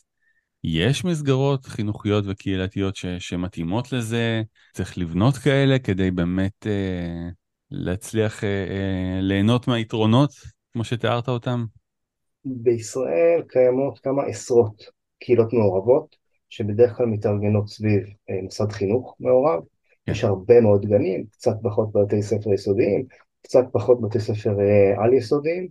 יש 0.63 1.05
מסגרות 1.05 1.65
חינוכיות 1.65 2.23
וקהילתיות 2.27 2.95
ש, 2.95 3.05
שמתאימות 3.05 3.93
לזה, 3.93 4.41
צריך 4.73 4.97
לבנות 4.97 5.37
כאלה 5.37 5.79
כדי 5.79 6.11
באמת 6.11 6.67
אה, 6.67 7.29
להצליח 7.71 8.43
אה, 8.43 8.49
אה, 8.49 9.19
ליהנות 9.21 9.67
מהיתרונות, 9.67 10.29
כמו 10.73 10.83
שתיארת 10.83 11.27
אותם? 11.27 11.65
בישראל 12.45 13.41
קיימות 13.47 13.99
כמה 13.99 14.23
עשרות 14.23 14.83
קהילות 15.19 15.53
מעורבות, 15.53 16.15
שבדרך 16.49 16.97
כלל 16.97 17.05
מתארגנות 17.05 17.67
סביב 17.67 18.03
אה, 18.29 18.41
מוסד 18.43 18.71
חינוך 18.71 19.15
מעורב. 19.19 19.59
כן. 20.05 20.11
יש 20.11 20.23
הרבה 20.23 20.61
מאוד 20.61 20.85
גנים, 20.85 21.25
קצת 21.31 21.55
פחות 21.63 21.89
בתי 21.93 22.21
ספר 22.21 22.53
יסודיים, 22.53 23.05
קצת 23.41 23.65
פחות 23.71 24.01
בתי 24.01 24.19
ספר 24.19 24.59
אה, 24.59 25.03
על 25.03 25.13
יסודיים. 25.13 25.67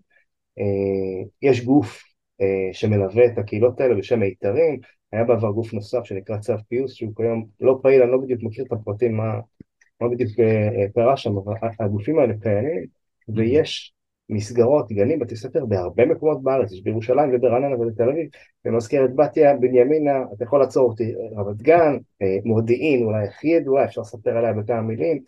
אה, 0.59 1.24
יש 1.42 1.64
גוף 1.64 2.02
אה, 2.40 2.72
שמלווה 2.72 3.26
את 3.26 3.38
הקהילות 3.38 3.80
האלה 3.80 3.94
בשם 3.94 4.20
מיתרים, 4.20 4.80
היה 5.12 5.24
בעבר 5.24 5.50
גוף 5.50 5.72
נוסף 5.72 6.04
שנקרא 6.04 6.38
צו 6.38 6.52
פיוס, 6.68 6.92
שהוא 6.92 7.12
כיום 7.16 7.46
לא 7.61 7.78
פעיל, 7.83 8.02
אני 8.02 8.11
לא 8.11 8.18
בדיוק 8.18 8.40
מכיר 8.42 8.64
את 8.64 8.72
הפרטים 8.72 9.16
מה, 9.16 9.40
מה 10.00 10.09
בדיוק 10.09 10.30
קרה 10.94 11.16
שם, 11.16 11.37
אבל 11.37 11.54
הגופים 11.80 12.18
האלה 12.18 12.35
קיימים, 12.42 12.87
ויש 13.28 13.94
מסגרות, 14.28 14.92
גנים, 14.92 15.18
בתי 15.18 15.37
ספר 15.37 15.66
בהרבה 15.66 16.07
מקומות 16.07 16.42
בארץ, 16.42 16.72
יש 16.72 16.83
בירושלים 16.83 17.30
וברעננה 17.35 17.76
ובתל 17.76 18.09
אביב, 18.09 18.28
במזכרת 18.64 19.16
בתיה, 19.16 19.57
בנימינה, 19.57 20.18
אתה 20.37 20.44
יכול 20.44 20.61
לעצור 20.61 20.90
אותי, 20.90 21.12
רמת 21.37 21.57
גן, 21.57 21.96
מודיעין, 22.44 23.02
אולי 23.02 23.28
הכי 23.28 23.48
ידועה, 23.48 23.85
אפשר 23.85 24.00
לספר 24.00 24.37
עליה 24.37 24.52
בכמה 24.52 24.83
מילים, 24.83 25.22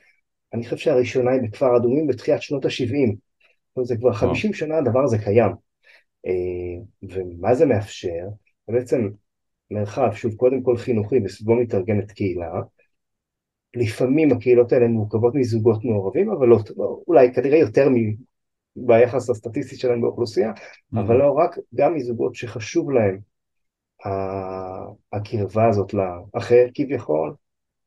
אני 0.55 0.65
חושב 0.65 0.77
שהראשונה 0.77 1.31
היא 1.31 1.43
בכפר 1.43 1.77
אדומים 1.77 2.07
בתחילת 2.07 2.43
שנות 2.43 2.65
ה-70. 2.65 3.17
זה 3.83 3.97
כבר 3.97 4.13
50 4.13 4.53
שנה 4.53 4.79
הדבר 4.79 5.05
הזה 5.05 5.19
קיים. 5.19 5.53
אה, 6.27 6.83
ומה 7.03 7.55
זה 7.55 7.67
מאפשר? 7.67 8.27
זה 8.67 8.73
בעצם 8.73 9.09
מרחב, 9.71 10.13
שוב, 10.15 10.35
קודם 10.35 10.63
כל 10.63 10.77
חינוכי, 10.77 11.21
וסביבו 11.25 11.55
מתארגנת 11.55 12.13
קהילה. 12.13 12.61
לפעמים 13.77 14.33
הקהילות 14.33 14.73
האלה 14.73 14.89
מורכבות 14.89 15.35
מזוגות 15.35 15.85
מעורבים, 15.85 16.31
אבל 16.31 16.49
לא, 16.49 16.59
אולי 17.09 17.35
כנראה 17.35 17.59
יותר. 17.59 17.89
ביחס 18.77 19.31
הסטטיסטי 19.31 19.77
שלהם 19.77 20.01
באוכלוסייה, 20.01 20.53
mm-hmm. 20.53 21.01
אבל 21.01 21.17
לא 21.17 21.33
רק, 21.33 21.59
גם 21.75 21.95
מזוגות 21.95 22.35
שחשוב 22.35 22.91
להם 22.91 23.19
הקרבה 25.13 25.69
הזאת 25.69 25.95
לאחר 25.95 26.67
כביכול, 26.75 27.35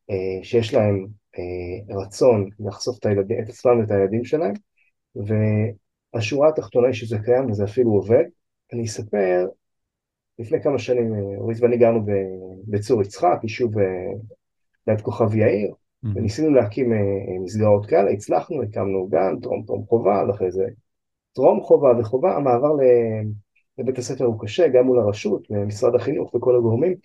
אה, 0.10 0.44
שיש 0.44 0.74
להם 0.74 1.08
אה, 1.38 1.96
רצון 1.96 2.50
לחשוף 2.60 3.00
את, 3.00 3.06
הילדים, 3.06 3.44
את 3.44 3.50
עצמם 3.50 3.80
ואת 3.80 3.92
הילדים 3.92 4.26
שלהם, 4.26 4.54
והשורה 6.14 6.50
התחתונה 6.50 6.88
היא 6.88 6.94
שזה 6.94 7.18
קיים 7.26 7.52
וזה 7.52 7.64
אפילו 7.64 7.92
עובד. 7.92 8.24
אני 8.74 8.86
אספר, 8.86 9.48
לפני 10.40 10.62
כמה 10.64 10.80
שנים 10.80 11.14
אה, 11.14 11.38
אורית 11.38 11.58
ואני 11.62 11.78
גרנו 11.78 12.06
בצור 12.68 13.02
יצחק, 13.02 13.40
יישוב 13.44 13.74
ליד 14.88 15.02
כוכב 15.02 15.36
יאיר, 15.36 15.72
mm-hmm. 15.72 16.10
וניסינו 16.16 16.50
להקים 16.50 16.92
מסגרות 17.44 17.86
כאלה, 17.86 18.12
הצלחנו, 18.12 18.64
הקמנו 18.64 19.08
גן, 19.08 19.40
טרום 19.42 19.64
טרום 19.68 19.86
חובה, 19.90 20.24
ואחרי 20.28 20.52
זה 20.52 20.66
טרום 21.34 21.62
חובה 21.62 21.90
וחובה, 22.00 22.36
המעבר 22.36 22.72
לבית 23.78 23.98
הספר 23.98 24.26
הוא 24.26 24.40
קשה, 24.40 24.68
גם 24.68 24.86
מול 24.86 25.00
הרשות, 25.00 25.48
משרד 25.50 25.96
החינוך 25.96 26.36
וכל 26.36 26.56
הגורמים, 26.56 26.96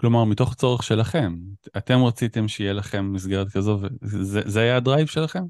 כלומר, 0.00 0.24
מתוך 0.24 0.54
צורך 0.54 0.82
שלכם, 0.82 1.34
אתם 1.76 1.98
רציתם 2.04 2.48
שיהיה 2.48 2.72
לכם 2.72 3.12
מסגרת 3.12 3.46
כזו, 3.48 3.78
וזה 4.02 4.60
היה 4.60 4.76
הדרייב 4.76 5.06
שלכם? 5.06 5.42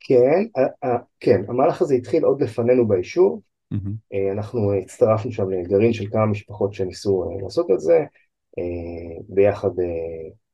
כן, 0.00 0.44
כן, 1.20 1.42
המהלך 1.48 1.82
הזה 1.82 1.94
התחיל 1.94 2.24
עוד 2.24 2.42
לפנינו 2.42 2.88
ביישוב, 2.88 3.40
Mm-hmm. 3.74 4.16
אנחנו 4.32 4.74
הצטרפנו 4.74 5.32
שם 5.32 5.50
לגרעין 5.50 5.92
של 5.92 6.04
כמה 6.10 6.26
משפחות 6.26 6.74
שניסו 6.74 7.24
לעשות 7.42 7.70
את 7.70 7.80
זה, 7.80 8.04
ביחד 9.28 9.70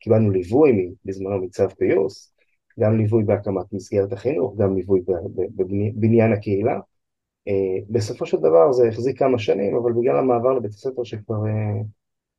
קיבלנו 0.00 0.30
ליווי 0.30 0.90
בזמנו 1.04 1.42
מצו 1.42 1.68
פיוס, 1.78 2.32
גם 2.80 2.96
ליווי 2.96 3.24
בהקמת 3.24 3.72
מסגרת 3.72 4.12
החינוך, 4.12 4.56
גם 4.58 4.76
ליווי 4.76 5.00
בבניין 5.94 6.32
הקהילה. 6.32 6.80
בסופו 7.90 8.26
של 8.26 8.36
דבר 8.36 8.72
זה 8.72 8.88
החזיק 8.88 9.18
כמה 9.18 9.38
שנים, 9.38 9.76
אבל 9.76 9.92
בגלל 9.92 10.16
המעבר 10.16 10.52
לבית 10.52 10.70
הספר 10.70 11.04
שכבר 11.04 11.36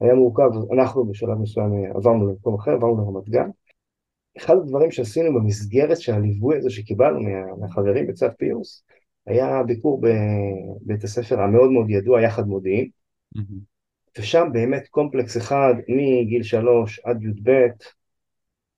היה 0.01 0.13
מורכב, 0.13 0.49
אנחנו 0.73 1.05
בשלב 1.05 1.37
מסוים 1.37 1.71
עברנו 1.95 2.27
למקום 2.27 2.55
אחר, 2.55 2.71
עברנו 2.71 2.97
לרמת 2.97 3.29
גן. 3.29 3.49
אחד 4.37 4.55
הדברים 4.55 4.91
שעשינו 4.91 5.39
במסגרת 5.39 5.97
של 5.97 6.13
הליווי 6.13 6.57
הזה 6.57 6.69
שקיבלנו 6.69 7.19
מהחברים 7.59 8.07
בצו 8.07 8.25
פיוס, 8.37 8.83
היה 9.25 9.63
ביקור 9.63 10.01
בבית 10.01 11.03
הספר 11.03 11.41
המאוד 11.41 11.71
מאוד 11.71 11.89
ידוע, 11.89 12.21
יחד 12.21 12.47
מודיעין, 12.47 12.89
mm-hmm. 13.37 13.76
ושם 14.19 14.47
באמת 14.53 14.87
קומפלקס 14.87 15.37
אחד, 15.37 15.73
מגיל 15.87 16.43
שלוש 16.43 16.99
עד 16.99 17.23
י"ב, 17.23 17.49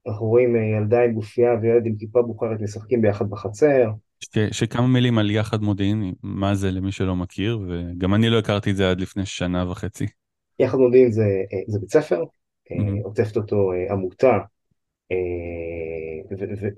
אנחנו 0.08 0.26
רואים 0.26 0.56
ילדה 0.56 1.04
עם 1.04 1.14
גופייה 1.14 1.52
וילד 1.62 1.86
עם 1.86 1.96
כיפה 1.96 2.22
בוחרת 2.22 2.62
משחקים 2.62 3.02
ביחד 3.02 3.30
בחצר. 3.30 3.90
ש, 4.20 4.40
שכמה 4.52 4.88
מילים 4.88 5.18
על 5.18 5.32
יחד 5.32 5.62
מודיעין, 5.62 6.14
מה 6.24 6.56
זה 6.56 6.72
למי 6.72 6.92
שלא 6.92 7.16
מכיר, 7.16 7.60
וגם 7.68 8.14
אני 8.14 8.30
לא 8.30 8.40
הכרתי 8.40 8.72
את 8.72 8.76
זה 8.76 8.90
עד 8.90 9.02
לפני 9.02 9.26
שנה 9.26 9.72
וחצי. 9.72 10.06
יחד 10.60 10.78
מודיעין 10.78 11.12
זה, 11.12 11.26
זה 11.68 11.80
בית 11.80 11.92
ספר, 11.92 12.24
mm-hmm. 12.24 13.04
עוטפת 13.04 13.38
אותו 13.38 13.72
עמותה 13.92 14.38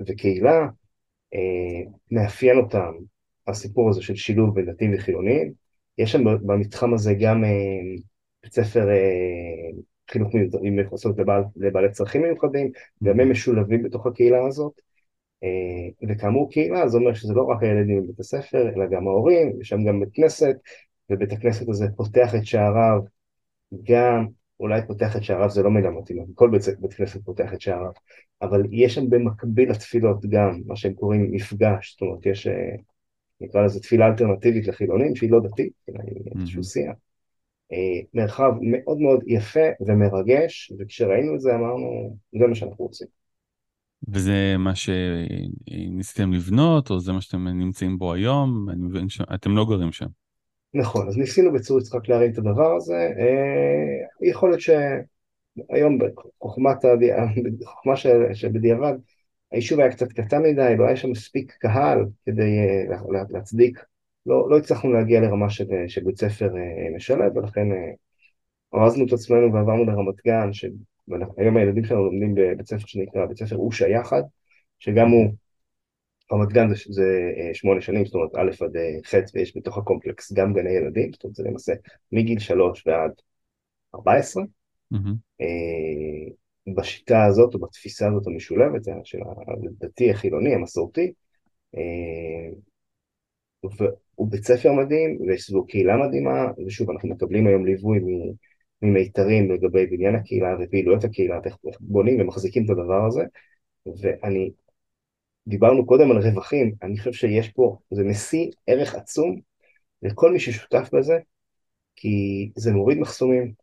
וקהילה, 0.08 0.68
מאפיין 2.12 2.58
אותם 2.58 2.92
הסיפור 3.48 3.90
הזה 3.90 4.02
של 4.02 4.16
שילוב 4.16 4.56
בין 4.56 4.66
דתיים 4.66 4.94
וחילונים. 4.96 5.52
יש 5.98 6.12
שם 6.12 6.24
במתחם 6.24 6.94
הזה 6.94 7.14
גם 7.14 7.44
בית 8.44 8.54
ספר 8.54 8.88
חינוך 10.12 10.34
מיוחדים 10.36 10.76
מיוחסות 10.76 11.18
לבעל, 11.18 11.44
לבעלי 11.56 11.92
צרכים 11.92 12.22
מיוחדים, 12.22 12.72
גם 13.04 13.20
הם 13.20 13.32
משולבים 13.32 13.84
בתוך 13.84 14.08
הקהילה 14.08 14.46
הזאת. 14.48 14.82
וכאמור 16.10 16.52
קהילה, 16.52 16.88
זה 16.88 16.98
אומר 16.98 17.14
שזה 17.14 17.34
לא 17.34 17.44
רק 17.44 17.64
הילדים 17.64 18.04
בבית 18.04 18.20
הספר, 18.20 18.70
אלא 18.76 18.86
גם 18.92 19.08
ההורים, 19.08 19.62
יש 19.62 19.70
שם 19.70 19.84
גם 19.84 20.00
בית 20.00 20.10
כנסת, 20.14 20.56
ובית 21.10 21.32
הכנסת 21.32 21.70
הזה 21.70 21.86
פותח 21.96 22.36
את 22.36 22.46
שעריו 22.46 23.02
גם 23.84 24.28
אולי 24.60 24.82
פותח 24.88 25.16
את 25.16 25.24
שעריו 25.24 25.50
זה 25.50 25.64
לא 25.64 25.72
מילה 25.72 25.90
מתאימה, 25.92 26.24
כל 26.36 26.50
בית, 26.50 26.62
בית 26.80 26.94
כנסת 26.94 27.26
פותח 27.26 27.54
את 27.54 27.62
שעריו, 27.62 27.92
אבל 28.42 28.62
יש 28.72 28.96
שם 28.96 29.10
במקביל 29.10 29.72
לתפילות 29.72 30.26
גם, 30.26 30.62
מה 30.66 30.76
שהם 30.76 30.94
קוראים 30.94 31.32
מפגש, 31.32 31.92
זאת 31.92 32.02
אומרת 32.02 32.26
יש, 32.26 32.48
אה, 32.48 32.76
נקרא 33.42 33.66
לזה 33.66 33.80
תפילה 33.80 34.08
אלטרנטיבית 34.08 34.68
לחילונים, 34.68 35.16
שהיא 35.16 35.32
לא 35.32 35.40
דתית, 35.40 35.74
אלא 35.90 36.00
היא 36.04 36.40
איזשהו 36.40 36.64
שיח. 36.64 36.96
אה, 37.74 38.00
מרחב 38.14 38.52
מאוד 38.62 38.98
מאוד 38.98 39.24
יפה 39.28 39.68
ומרגש, 39.88 40.72
וכשראינו 40.80 41.36
את 41.36 41.42
זה 41.42 41.56
אמרנו, 41.56 42.18
זה 42.40 42.48
מה 42.48 42.56
שאנחנו 42.56 42.86
רוצים. 42.86 43.08
וזה 44.08 44.56
מה 44.58 44.72
שניסיתם 44.76 46.34
לבנות, 46.34 46.90
או 46.90 47.00
זה 47.00 47.14
מה 47.14 47.22
שאתם 47.22 47.48
נמצאים 47.48 47.98
בו 47.98 48.14
היום? 48.14 48.70
אני 48.70 48.82
מבין 48.82 49.10
שאתם 49.10 49.56
לא 49.56 49.66
גרים 49.66 49.92
שם. 49.92 50.08
נכון, 50.74 51.08
אז 51.08 51.18
ניסינו 51.18 51.54
בצור 51.54 51.80
יצחק 51.80 52.10
להרים 52.10 52.32
את 52.32 52.38
הדבר 52.38 52.76
הזה, 52.76 53.10
אה, 53.20 54.28
יכול 54.30 54.50
להיות 54.50 54.62
שהיום 54.62 56.00
בחוכמת 56.40 56.78
שבדיעבד, 58.34 58.94
היישוב 59.52 59.80
היה 59.80 59.92
קצת 59.92 60.12
קטן 60.12 60.42
מדי, 60.44 60.76
לא 60.78 60.86
היה 60.86 60.96
שם 60.96 61.12
מספיק 61.12 61.56
קהל 61.60 62.06
כדי 62.26 62.60
אה, 62.60 63.24
להצדיק, 63.30 63.80
לא, 64.26 64.50
לא 64.50 64.58
הצלחנו 64.58 64.94
להגיע 64.94 65.22
לרמה 65.22 65.50
של, 65.50 65.66
של 65.88 66.02
בית 66.04 66.18
ספר 66.18 66.46
אה, 66.46 66.96
משלב, 66.96 67.38
ולכן 67.38 67.68
ארזנו 68.76 69.06
את 69.06 69.14
עצמנו 69.14 69.54
ועברנו 69.54 69.86
לרמת 69.86 70.16
גן, 70.26 70.54
שהיום 70.54 71.58
הילדים 71.58 71.84
שלנו 71.84 72.06
לומדים 72.06 72.36
בבית 72.36 72.68
ספר 72.68 72.86
שנקרא 72.86 73.26
בית 73.26 73.38
ספר 73.38 73.56
אושה 73.56 73.88
יחד, 73.88 74.22
שגם 74.80 75.08
הוא 75.08 75.34
רמת 76.34 76.50
גן 76.50 76.70
זה, 76.70 76.76
זה 76.90 77.32
אה, 77.38 77.54
שמונה 77.54 77.82
שנים, 77.82 78.06
זאת 78.06 78.16
אומרת 78.16 78.36
א' 78.36 78.64
עד 78.64 78.78
אה, 78.78 78.98
ח' 79.06 79.14
ויש 79.34 79.58
בתוך 79.58 79.78
הקומפלקס 79.78 80.34
גם 80.34 80.54
גני 80.54 80.70
ילדים, 80.70 81.12
זאת 81.14 81.24
אומרת 81.24 81.36
זה 81.36 81.44
למעשה 81.44 81.74
מגיל 82.12 82.40
שלוש 82.40 82.88
ועד 82.88 83.12
ארבע 83.96 84.14
עשרה. 84.14 84.44
אה, 85.42 86.74
בשיטה 86.76 87.26
הזאת 87.26 87.54
או 87.54 87.60
בתפיסה 87.60 88.08
הזאת 88.08 88.28
המשולבת 88.28 88.82
של 89.04 89.18
הדתי 89.82 90.12
החילוני 90.12 90.56
המסורתי, 90.56 91.12
הוא 94.16 94.32
בית 94.32 94.44
ספר 94.44 94.72
מדהים 94.72 95.22
ויש 95.22 95.44
סביבו 95.44 95.68
קהילה 95.68 95.98
מדהימה, 95.98 96.48
ושוב 96.68 96.92
אנחנו 96.92 97.10
מקבלים 97.10 97.48
היום 97.48 97.66
ליווי 97.66 98.00
ממיתרים 98.82 99.52
לגבי 99.52 99.86
בניין 99.86 100.16
הקהילה 100.16 100.56
ופעילויות 100.60 101.04
הקהילה, 101.04 101.40
איך 101.46 101.78
בונים 101.80 102.22
ומחזיקים 102.22 102.66
את 102.66 102.70
הדבר 102.70 103.06
הזה, 103.08 103.24
ואני 103.86 104.52
דיברנו 105.48 105.86
קודם 105.86 106.12
על 106.12 106.18
רווחים, 106.18 106.76
אני 106.84 106.98
חושב 106.98 107.14
שיש 107.14 107.50
פה, 107.50 107.78
זה 107.92 108.04
משיא 108.04 108.52
ערך 108.68 108.96
עצום 108.96 109.40
לכל 110.02 110.32
מי 110.32 110.40
ששותף 110.40 110.90
בזה, 110.94 111.18
כי 111.96 112.50
זה 112.56 112.72
מוריד 112.72 112.98
מחסומים. 112.98 113.54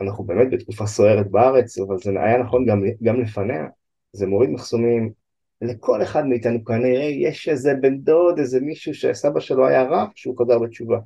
אנחנו 0.00 0.24
באמת 0.24 0.50
בתקופה 0.50 0.86
סוערת 0.86 1.30
בארץ, 1.30 1.78
אבל 1.78 1.98
זה 1.98 2.10
היה 2.10 2.38
נכון 2.38 2.66
גם, 2.66 2.82
גם 3.02 3.20
לפניה, 3.20 3.66
זה 4.12 4.26
מוריד 4.26 4.50
מחסומים 4.50 5.12
לכל 5.62 6.02
אחד 6.02 6.26
מאיתנו 6.26 6.64
כנראה 6.64 7.04
יש 7.04 7.48
איזה 7.48 7.74
בן 7.80 7.98
דוד, 7.98 8.38
איזה 8.38 8.60
מישהו 8.60 8.94
שסבא 8.94 9.40
שלו 9.40 9.66
היה 9.66 9.82
רב, 9.82 10.08
שהוא 10.14 10.38
חזר 10.38 10.58
בתשובה. 10.58 10.98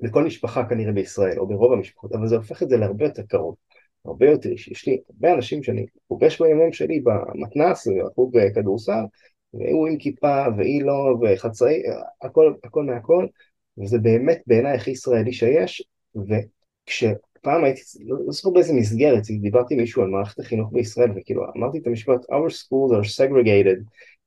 לכל 0.00 0.24
משפחה 0.24 0.64
כנראה 0.64 0.92
בישראל, 0.92 1.38
או 1.38 1.46
ברוב 1.46 1.72
המשפחות, 1.72 2.12
אבל 2.12 2.26
זה 2.28 2.36
הופך 2.36 2.62
את 2.62 2.68
זה 2.68 2.76
להרבה 2.76 3.04
יותר 3.04 3.22
קרוב. 3.22 3.54
הרבה 4.04 4.30
יותר, 4.30 4.52
יש 4.52 4.86
לי 4.86 5.00
הרבה 5.10 5.34
אנשים 5.34 5.62
שאני 5.62 5.86
פוגש 6.08 6.42
בימים 6.42 6.72
שלי 6.72 7.00
במתנ"ס, 7.00 7.88
בחוג 7.88 8.38
כדורסל, 8.54 9.04
והוא 9.54 9.88
עם 9.88 9.98
כיפה 9.98 10.44
והיא 10.56 10.84
לא, 10.84 11.16
וחצאי, 11.22 11.82
הכל, 12.22 12.54
הכל 12.64 12.84
מהכל, 12.84 13.26
וזה 13.78 13.98
באמת 13.98 14.42
בעיניי 14.46 14.74
הכי 14.74 14.90
ישראלי 14.90 15.32
שיש, 15.32 15.82
וכשפעם 17.44 17.64
הייתי, 17.64 17.80
לא 18.06 18.32
זוכר 18.32 18.50
באיזה 18.50 18.72
מסגרת, 18.72 19.22
דיברתי 19.40 19.74
עם 19.74 19.80
מישהו 19.80 20.02
על 20.02 20.08
מערכת 20.08 20.38
החינוך 20.38 20.72
בישראל, 20.72 21.10
וכאילו 21.16 21.44
אמרתי 21.56 21.78
את 21.78 21.86
המשפט, 21.86 22.20
our 22.30 22.50
schools 22.50 22.92
are 22.92 23.06
segregated, 23.06 23.82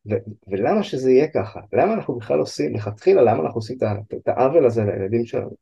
ו- 0.10 0.24
ולמה 0.48 0.84
שזה 0.84 1.12
יהיה 1.12 1.28
ככה? 1.28 1.60
למה 1.74 1.94
אנחנו 1.94 2.16
בכלל 2.16 2.40
עושים, 2.40 2.76
לכתחילה, 2.76 3.22
למה 3.22 3.44
אנחנו 3.44 3.58
עושים 3.58 3.78
את 4.16 4.28
העוול 4.28 4.66
הזה 4.66 4.84
לילדים 4.84 5.26
שלנו? 5.26 5.56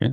כן, 0.00 0.12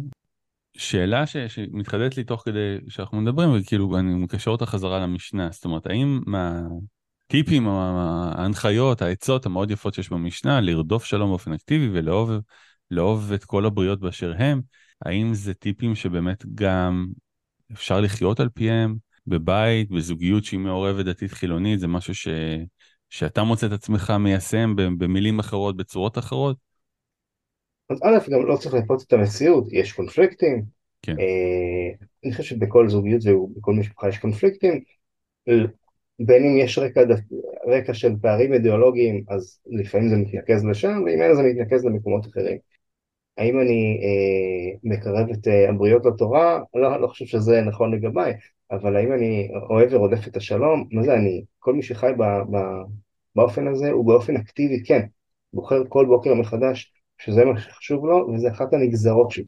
שאלה 0.77 1.25
ש, 1.25 1.37
שמתחדדת 1.37 2.17
לי 2.17 2.23
תוך 2.23 2.41
כדי 2.45 2.77
שאנחנו 2.87 3.21
מדברים, 3.21 3.49
וכאילו 3.55 3.97
אני 3.97 4.15
מקשר 4.15 4.51
אותה 4.51 4.65
חזרה 4.65 4.99
למשנה, 4.99 5.49
זאת 5.51 5.65
אומרת, 5.65 5.87
האם 5.87 6.21
מהטיפים, 6.25 7.67
ההנחיות, 7.67 9.01
העצות 9.01 9.45
המאוד 9.45 9.71
יפות 9.71 9.93
שיש 9.93 10.09
במשנה, 10.09 10.61
לרדוף 10.61 11.05
שלום 11.05 11.29
באופן 11.29 11.53
אקטיבי 11.53 11.89
ולאהוב 12.91 13.31
את 13.33 13.45
כל 13.45 13.65
הבריות 13.65 13.99
באשר 13.99 14.33
הם, 14.37 14.61
האם 15.01 15.33
זה 15.33 15.53
טיפים 15.53 15.95
שבאמת 15.95 16.45
גם 16.55 17.07
אפשר 17.71 18.01
לחיות 18.01 18.39
על 18.39 18.49
פיהם 18.49 18.95
בבית, 19.27 19.89
בזוגיות 19.89 20.43
שהיא 20.43 20.59
מעורבת 20.59 21.05
דתית 21.05 21.31
חילונית, 21.31 21.79
זה 21.79 21.87
משהו 21.87 22.15
ש, 22.15 22.27
שאתה 23.09 23.43
מוצא 23.43 23.67
את 23.67 23.71
עצמך 23.71 24.13
מיישם 24.19 24.75
במילים 24.75 25.39
אחרות, 25.39 25.77
בצורות 25.77 26.17
אחרות? 26.17 26.57
אז 27.89 27.99
א', 28.03 28.31
גם 28.31 28.45
לא 28.45 28.57
צריך 28.57 28.75
לפרוץ 28.75 29.03
את 29.07 29.13
המציאות, 29.13 29.67
יש 29.71 29.93
קונפליקטים. 29.93 30.63
כן. 31.01 31.15
אה, 31.19 32.05
אני 32.25 32.31
חושב 32.31 32.43
שבכל 32.43 32.89
זוגיות 32.89 33.21
ובכל 33.25 33.73
משפחה 33.73 34.09
יש 34.09 34.17
קונפליקטים. 34.17 34.81
בין 36.19 36.43
אם 36.43 36.57
יש 36.57 36.77
רקע, 36.77 37.01
רקע 37.67 37.93
של 37.93 38.13
פערים 38.21 38.53
אידיאולוגיים, 38.53 39.23
אז 39.27 39.59
לפעמים 39.65 40.09
זה 40.09 40.15
מתנקז 40.17 40.65
לשם, 40.65 41.03
ואם 41.05 41.21
אין 41.21 41.35
זה 41.35 41.43
מתנקז 41.43 41.85
למקומות 41.85 42.27
אחרים. 42.27 42.57
האם 43.37 43.59
אני 43.59 43.99
אה, 44.03 44.77
מקרב 44.83 45.29
את 45.29 45.47
אה, 45.47 45.69
הבריות 45.69 46.05
לתורה? 46.05 46.59
לא, 46.75 47.01
לא 47.01 47.07
חושב 47.07 47.25
שזה 47.25 47.61
נכון 47.61 47.93
לגביי, 47.93 48.33
אבל 48.71 48.95
האם 48.95 49.13
אני 49.13 49.49
אוהב 49.69 49.93
ורודף 49.93 50.27
את 50.27 50.37
השלום? 50.37 50.87
מה 50.91 51.03
זה 51.03 51.13
אני? 51.13 51.45
כל 51.59 51.73
מי 51.73 51.83
שחי 51.83 52.11
ב, 52.17 52.23
ב, 52.23 52.57
באופן 53.35 53.67
הזה 53.67 53.91
הוא 53.91 54.05
באופן 54.05 54.35
אקטיבי, 54.37 54.83
כן, 54.83 55.05
בוחר 55.53 55.81
כל 55.89 56.05
בוקר 56.05 56.33
מחדש 56.33 56.93
שזה 57.17 57.45
מה 57.45 57.61
שחשוב 57.61 58.05
לו, 58.05 58.29
וזה 58.33 58.51
אחת 58.51 58.73
הנגזרות 58.73 59.31
שלו. 59.31 59.45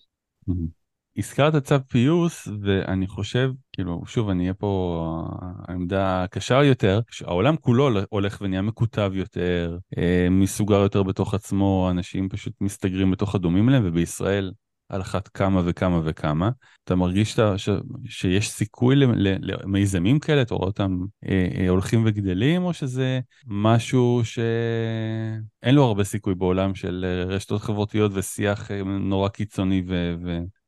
הזכרת 1.18 1.64
צו 1.64 1.76
פיוס, 1.88 2.48
ואני 2.62 3.08
חושב, 3.08 3.52
כאילו, 3.74 4.02
שוב, 4.06 4.30
אני 4.30 4.44
אהיה 4.44 4.54
פה 4.54 5.24
העמדה 5.68 6.24
הקשה 6.24 6.64
יותר, 6.64 7.00
העולם 7.26 7.56
כולו 7.56 7.90
הולך 8.10 8.38
ונהיה 8.42 8.62
מקוטב 8.62 9.12
יותר, 9.14 9.78
אה, 9.98 10.28
מסוגר 10.32 10.80
יותר 10.80 11.04
בתוך 11.04 11.34
עצמו, 11.34 11.88
אנשים 11.92 12.30
פשוט 12.30 12.54
מסתגרים 12.62 13.12
בתוך 13.12 13.36
הדומים 13.36 13.70
להם, 13.70 13.84
ובישראל 13.86 14.52
על 14.90 15.02
אחת 15.02 15.28
כמה 15.28 15.62
וכמה 15.66 16.02
וכמה. 16.04 16.50
אתה 16.84 16.96
מרגיש 16.96 17.32
שאתה, 17.32 17.58
ש, 17.58 17.70
שיש 18.06 18.50
סיכוי 18.50 18.96
למיזמים 19.42 20.20
כאלה, 20.20 20.42
אתה 20.42 20.56
רואה 20.56 20.68
אותם 20.68 20.98
אה, 21.26 21.48
אה, 21.58 21.70
הולכים 21.70 22.04
וגדלים, 22.06 22.64
או 22.64 22.74
שזה 22.74 23.20
משהו 23.48 24.22
שאין 24.24 25.76
לו 25.76 25.84
הרבה 25.84 26.04
סיכוי 26.04 26.36
בעולם 26.36 26.76
של 26.76 27.06
אה, 27.08 27.36
רשתות 27.36 27.62
חברתיות 27.62 28.12
ושיח 28.16 28.72
אה, 28.72 28.84
נורא 28.84 29.30
קיצוני 29.30 29.84
ו, 29.88 30.16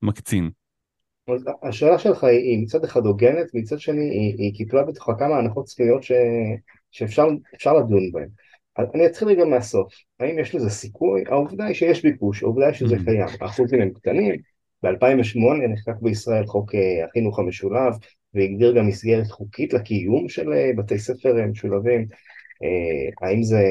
ומקצין? 0.04 0.50
השאלה 1.64 2.00
שלך 2.00 2.24
היא 2.24 2.64
מצד 2.64 2.84
אחד 2.84 3.06
הוגנת, 3.06 3.46
מצד 3.54 3.80
שני 3.80 4.10
היא, 4.10 4.36
היא 4.38 4.54
קיפלה 4.56 4.84
בתוכה 4.84 5.14
כמה 5.20 5.38
הנחות 5.38 5.66
צפיות 5.66 6.04
ש, 6.04 6.12
שאפשר 6.92 7.74
לדון 7.74 8.12
בהן. 8.12 8.30
אני 8.96 9.06
אתחיל 9.06 9.28
רגע 9.28 9.46
מהסוף, 9.46 9.94
האם 10.20 10.40
יש 10.40 10.56
לזה 10.56 10.70
סיכוי? 10.70 11.24
העובדה 11.28 11.66
היא 11.66 11.76
שיש 11.76 12.04
ביקוש, 12.04 12.44
העובדה 12.44 12.66
היא 12.66 12.74
שזה 12.74 12.96
mm-hmm. 12.96 13.06
קיים, 13.06 13.28
האחוזים 13.42 13.82
הם 13.82 13.90
קטנים, 13.90 14.36
ב-2008 14.84 15.68
נחקק 15.70 16.02
בישראל 16.02 16.46
חוק 16.46 16.76
אה, 16.76 17.06
החינוך 17.06 17.40
המשולב 17.40 17.94
והגדיר 18.34 18.78
גם 18.78 18.88
מסגרת 18.88 19.28
חוקית 19.28 19.74
לקיום 19.74 20.30
של 20.30 20.54
אה, 20.54 20.72
בתי 20.78 21.00
ספר 21.00 21.46
משולבים, 21.52 22.06
אה, 22.64 23.28
האם 23.28 23.44
זה 23.44 23.64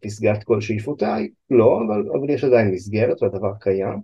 פסגת 0.00 0.44
כל 0.44 0.60
שאיפותיי? 0.60 1.28
לא, 1.50 1.82
אבל, 1.86 2.04
אבל 2.18 2.30
יש 2.30 2.44
עדיין 2.44 2.70
מסגרת 2.70 3.22
והדבר 3.22 3.52
קיים. 3.60 4.00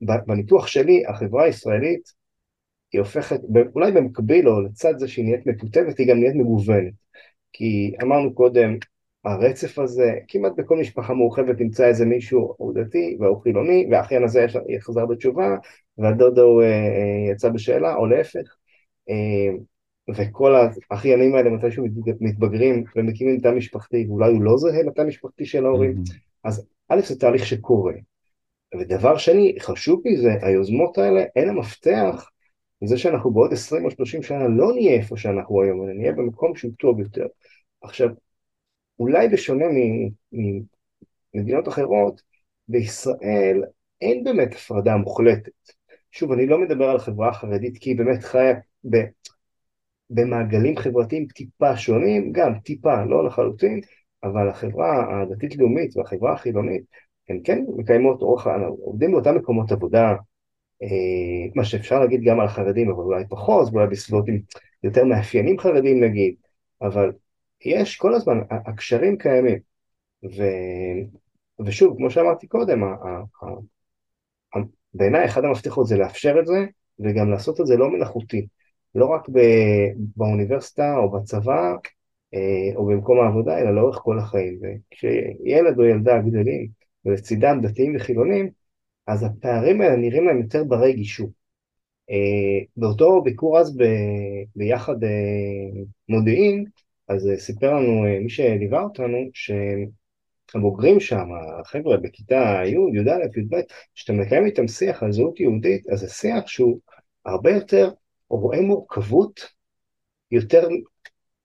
בניתוח 0.00 0.66
שלי 0.66 1.06
החברה 1.06 1.44
הישראלית 1.44 2.12
היא 2.92 2.98
הופכת, 2.98 3.40
אולי 3.74 3.92
במקביל 3.92 4.48
או 4.48 4.60
לצד 4.60 4.98
זה 4.98 5.08
שהיא 5.08 5.24
נהיית 5.24 5.46
מטוטבת 5.46 5.98
היא 5.98 6.08
גם 6.08 6.18
נהיית 6.18 6.34
מגוונת 6.34 6.92
כי 7.52 7.94
אמרנו 8.02 8.34
קודם 8.34 8.76
הרצף 9.24 9.78
הזה, 9.78 10.12
כמעט 10.28 10.52
בכל 10.56 10.76
משפחה 10.76 11.14
מורחבת 11.14 11.60
נמצא 11.60 11.86
איזה 11.86 12.04
מישהו, 12.04 12.54
הוא 12.56 12.74
דתי 12.74 13.16
והוא 13.20 13.42
חילוני, 13.42 13.86
והאחיין 13.90 14.24
הזה 14.24 14.46
יחזר 14.68 15.06
בתשובה, 15.06 15.56
והדודו 15.98 16.42
הוא 16.42 16.62
אה, 16.62 16.68
אה, 16.68 17.32
יצא 17.32 17.48
בשאלה, 17.48 17.94
או 17.94 18.06
להפך. 18.06 18.56
אה, 19.10 19.56
וכל 20.14 20.54
האחיינים 20.90 21.34
האלה 21.34 21.50
מתישהו 21.50 21.84
מתבגרים 22.20 22.84
ומקימים 22.96 23.40
תא 23.40 23.48
משפחתי, 23.48 24.06
ואולי 24.08 24.32
הוא 24.32 24.42
לא 24.42 24.56
זהה 24.58 24.82
לתא 24.82 25.02
משפחתי 25.02 25.46
של 25.46 25.66
ההורים, 25.66 25.94
mm-hmm. 25.96 26.16
אז 26.44 26.66
א' 26.88 27.00
זה 27.00 27.18
תהליך 27.18 27.46
שקורה. 27.46 27.92
ודבר 28.74 29.16
שני, 29.16 29.56
חשוב 29.60 30.02
מזה, 30.04 30.30
היוזמות 30.42 30.98
האלה, 30.98 31.24
הן 31.36 31.48
המפתח 31.48 32.30
לזה 32.82 32.98
שאנחנו 32.98 33.30
בעוד 33.30 33.52
20 33.52 33.84
או 33.84 33.90
30 33.90 34.22
שנה 34.22 34.48
לא 34.48 34.72
נהיה 34.72 34.92
איפה 34.92 35.16
שאנחנו 35.16 35.62
היום, 35.62 35.84
אלא 35.84 35.92
נהיה 35.92 36.12
במקום 36.12 36.56
שהוא 36.56 36.72
טוב 36.78 37.00
יותר. 37.00 37.26
עכשיו, 37.82 38.08
אולי 38.98 39.28
בשונה 39.28 39.64
ממדינות 41.34 41.68
אחרות, 41.68 42.22
בישראל 42.68 43.62
אין 44.00 44.24
באמת 44.24 44.54
הפרדה 44.54 44.96
מוחלטת. 44.96 45.52
שוב, 46.12 46.32
אני 46.32 46.46
לא 46.46 46.58
מדבר 46.58 46.84
על 46.84 46.96
החברה 46.96 47.28
החרדית 47.28 47.78
כי 47.78 47.90
היא 47.90 47.98
באמת 47.98 48.24
חיה 48.24 48.54
ב, 48.90 48.96
במעגלים 50.10 50.76
חברתיים 50.76 51.26
טיפה 51.26 51.76
שונים, 51.76 52.32
גם 52.32 52.58
טיפה, 52.64 53.04
לא 53.04 53.26
לחלוטין, 53.26 53.80
אבל 54.22 54.48
החברה 54.48 55.22
הדתית-לאומית 55.22 55.96
והחברה 55.96 56.32
החילונית, 56.32 56.82
הן 57.28 57.40
כן 57.44 57.64
מקיימות 57.76 58.22
אורח, 58.22 58.46
עובדים 58.80 59.12
באותם 59.12 59.34
מקומות 59.36 59.72
עבודה, 59.72 60.14
אה, 60.82 61.50
מה 61.54 61.64
שאפשר 61.64 62.00
להגיד 62.00 62.20
גם 62.24 62.40
על 62.40 62.46
החרדים, 62.46 62.90
אבל 62.90 63.02
אולי 63.02 63.24
פחות, 63.28 63.72
אולי 63.72 63.86
בסביבות 63.86 64.28
עם 64.28 64.38
יותר 64.82 65.04
מאפיינים 65.04 65.58
חרדים 65.58 66.04
נגיד, 66.04 66.34
אבל 66.82 67.12
יש 67.64 67.96
כל 67.96 68.14
הזמן, 68.14 68.38
הקשרים 68.50 69.18
קיימים. 69.18 69.58
ו... 70.24 70.42
ושוב, 71.66 71.96
כמו 71.96 72.10
שאמרתי 72.10 72.46
קודם, 72.46 72.82
בעיניי 74.94 75.24
אחד 75.24 75.44
המפתחות 75.44 75.86
זה 75.86 75.96
לאפשר 75.96 76.36
את 76.40 76.46
זה, 76.46 76.66
וגם 76.98 77.30
לעשות 77.30 77.60
את 77.60 77.66
זה 77.66 77.76
לא 77.76 77.90
מלאכותי. 77.90 78.46
לא 78.94 79.06
רק 79.06 79.28
ב... 79.28 79.38
באוניברסיטה 80.16 80.96
או 80.96 81.10
בצבא 81.10 81.74
אה, 82.34 82.76
או 82.76 82.86
במקום 82.86 83.20
העבודה, 83.20 83.58
אלא 83.58 83.74
לאורך 83.74 83.96
כל 83.96 84.18
החיים. 84.18 84.58
וכשילד 84.62 85.78
או 85.78 85.84
ילדה 85.84 86.18
גדלים, 86.18 86.68
ולצידם 87.06 87.60
דתיים 87.62 87.96
וחילונים, 87.96 88.50
אז 89.06 89.22
הפערים 89.22 89.80
האלה 89.80 89.96
נראים 89.96 90.26
להם 90.26 90.40
יותר 90.40 90.64
ברי 90.64 90.92
גישור. 90.92 91.30
אה, 92.10 92.64
באותו 92.76 93.22
ביקור 93.22 93.58
אז 93.58 93.76
ב... 93.76 93.82
ביחד 94.56 95.04
אה, 95.04 95.82
מודיעין, 96.08 96.64
אז 97.08 97.28
אה, 97.28 97.36
סיפר 97.36 97.74
לנו 97.74 98.06
אה, 98.06 98.20
מי 98.20 98.30
שליווה 98.30 98.82
אותנו, 98.82 99.18
שהבוגרים 99.32 101.00
שם, 101.00 101.28
החבר'ה 101.60 101.96
בכיתה 101.96 102.60
י', 102.64 102.98
י"א, 102.98 103.38
י"ב, 103.40 103.56
כשאתה 103.94 104.12
מקיים 104.12 104.46
איתם 104.46 104.68
שיח 104.68 105.02
על 105.02 105.12
זהות 105.12 105.40
יהודית, 105.40 105.88
אז 105.88 106.00
זה 106.00 106.08
שיח 106.08 106.46
שהוא 106.46 106.80
הרבה 107.24 107.50
יותר 107.50 107.90
רואה 108.30 108.60
מורכבות, 108.60 109.40
יותר, 110.30 110.68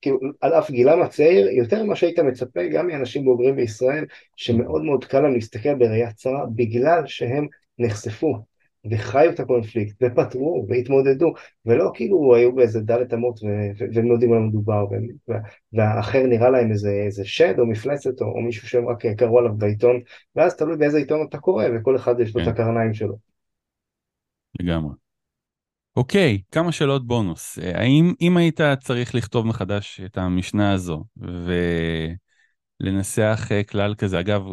כאילו, 0.02 0.20
על 0.42 0.54
אף 0.54 0.72
גילם 0.72 1.02
הצעיר, 1.02 1.50
יותר 1.50 1.84
ממה 1.84 1.96
שהיית 1.96 2.20
מצפה 2.20 2.68
גם 2.68 2.88
מאנשים 2.88 3.26
בוגרים 3.26 3.56
בישראל, 3.56 4.06
שמאוד 4.36 4.84
מאוד 4.84 5.06
קל 5.06 5.20
להם 5.20 5.34
להסתכל 5.34 5.76
בראייה 5.76 6.14
צרה, 6.14 6.46
בגלל 6.56 7.04
שהם 7.06 7.48
נחשפו 7.80 8.38
וחיו 8.92 9.30
את 9.30 9.40
הקונפליקט, 9.40 10.04
ופתרו, 10.04 10.66
והתמודדו, 10.70 11.34
ולא 11.66 11.92
כאילו 11.94 12.36
היו 12.36 12.56
באיזה 12.56 12.82
דלת 12.82 13.14
אמות 13.14 13.40
והם 13.94 14.08
לא 14.08 14.14
יודעים 14.14 14.34
על 14.34 14.40
מה 14.40 14.46
מדובר, 14.46 14.86
והאחר 15.74 16.24
נראה 16.28 16.50
להם 16.50 16.72
איזה, 16.72 16.92
איזה 17.06 17.26
שד 17.26 17.60
או 17.60 17.66
מפלצת 17.66 18.22
או, 18.22 18.26
או 18.26 18.42
מישהו 18.42 18.68
שהם 18.68 18.88
רק 18.88 19.06
קראו 19.06 19.40
עליו 19.40 19.54
בעיתון, 19.58 20.00
ואז 20.36 20.56
תלוי 20.56 20.78
באיזה 20.78 20.98
עיתון 20.98 21.26
אתה 21.30 21.38
קורא, 21.38 21.66
וכל 21.76 21.96
אחד 21.96 22.20
יש 22.20 22.36
לו 22.36 22.42
את 22.42 22.46
כן. 22.46 22.52
הקרניים 22.52 22.94
שלו. 22.94 23.16
לגמרי. 24.60 25.01
אוקיי, 25.96 26.42
כמה 26.52 26.72
שאלות 26.72 27.08
בונוס. 27.08 27.60
האם 27.74 28.14
אם 28.22 28.38
היית 28.38 28.62
צריך 28.80 29.16
לכתוב 29.16 29.48
מחדש 29.48 30.02
את 30.06 30.18
המשנה 30.18 30.74
הזו, 30.74 31.04
ו... 31.18 31.54
לנסח 32.82 33.48
אה, 33.52 33.64
כלל 33.64 33.96
כזה. 33.96 34.20
אגב, 34.20 34.44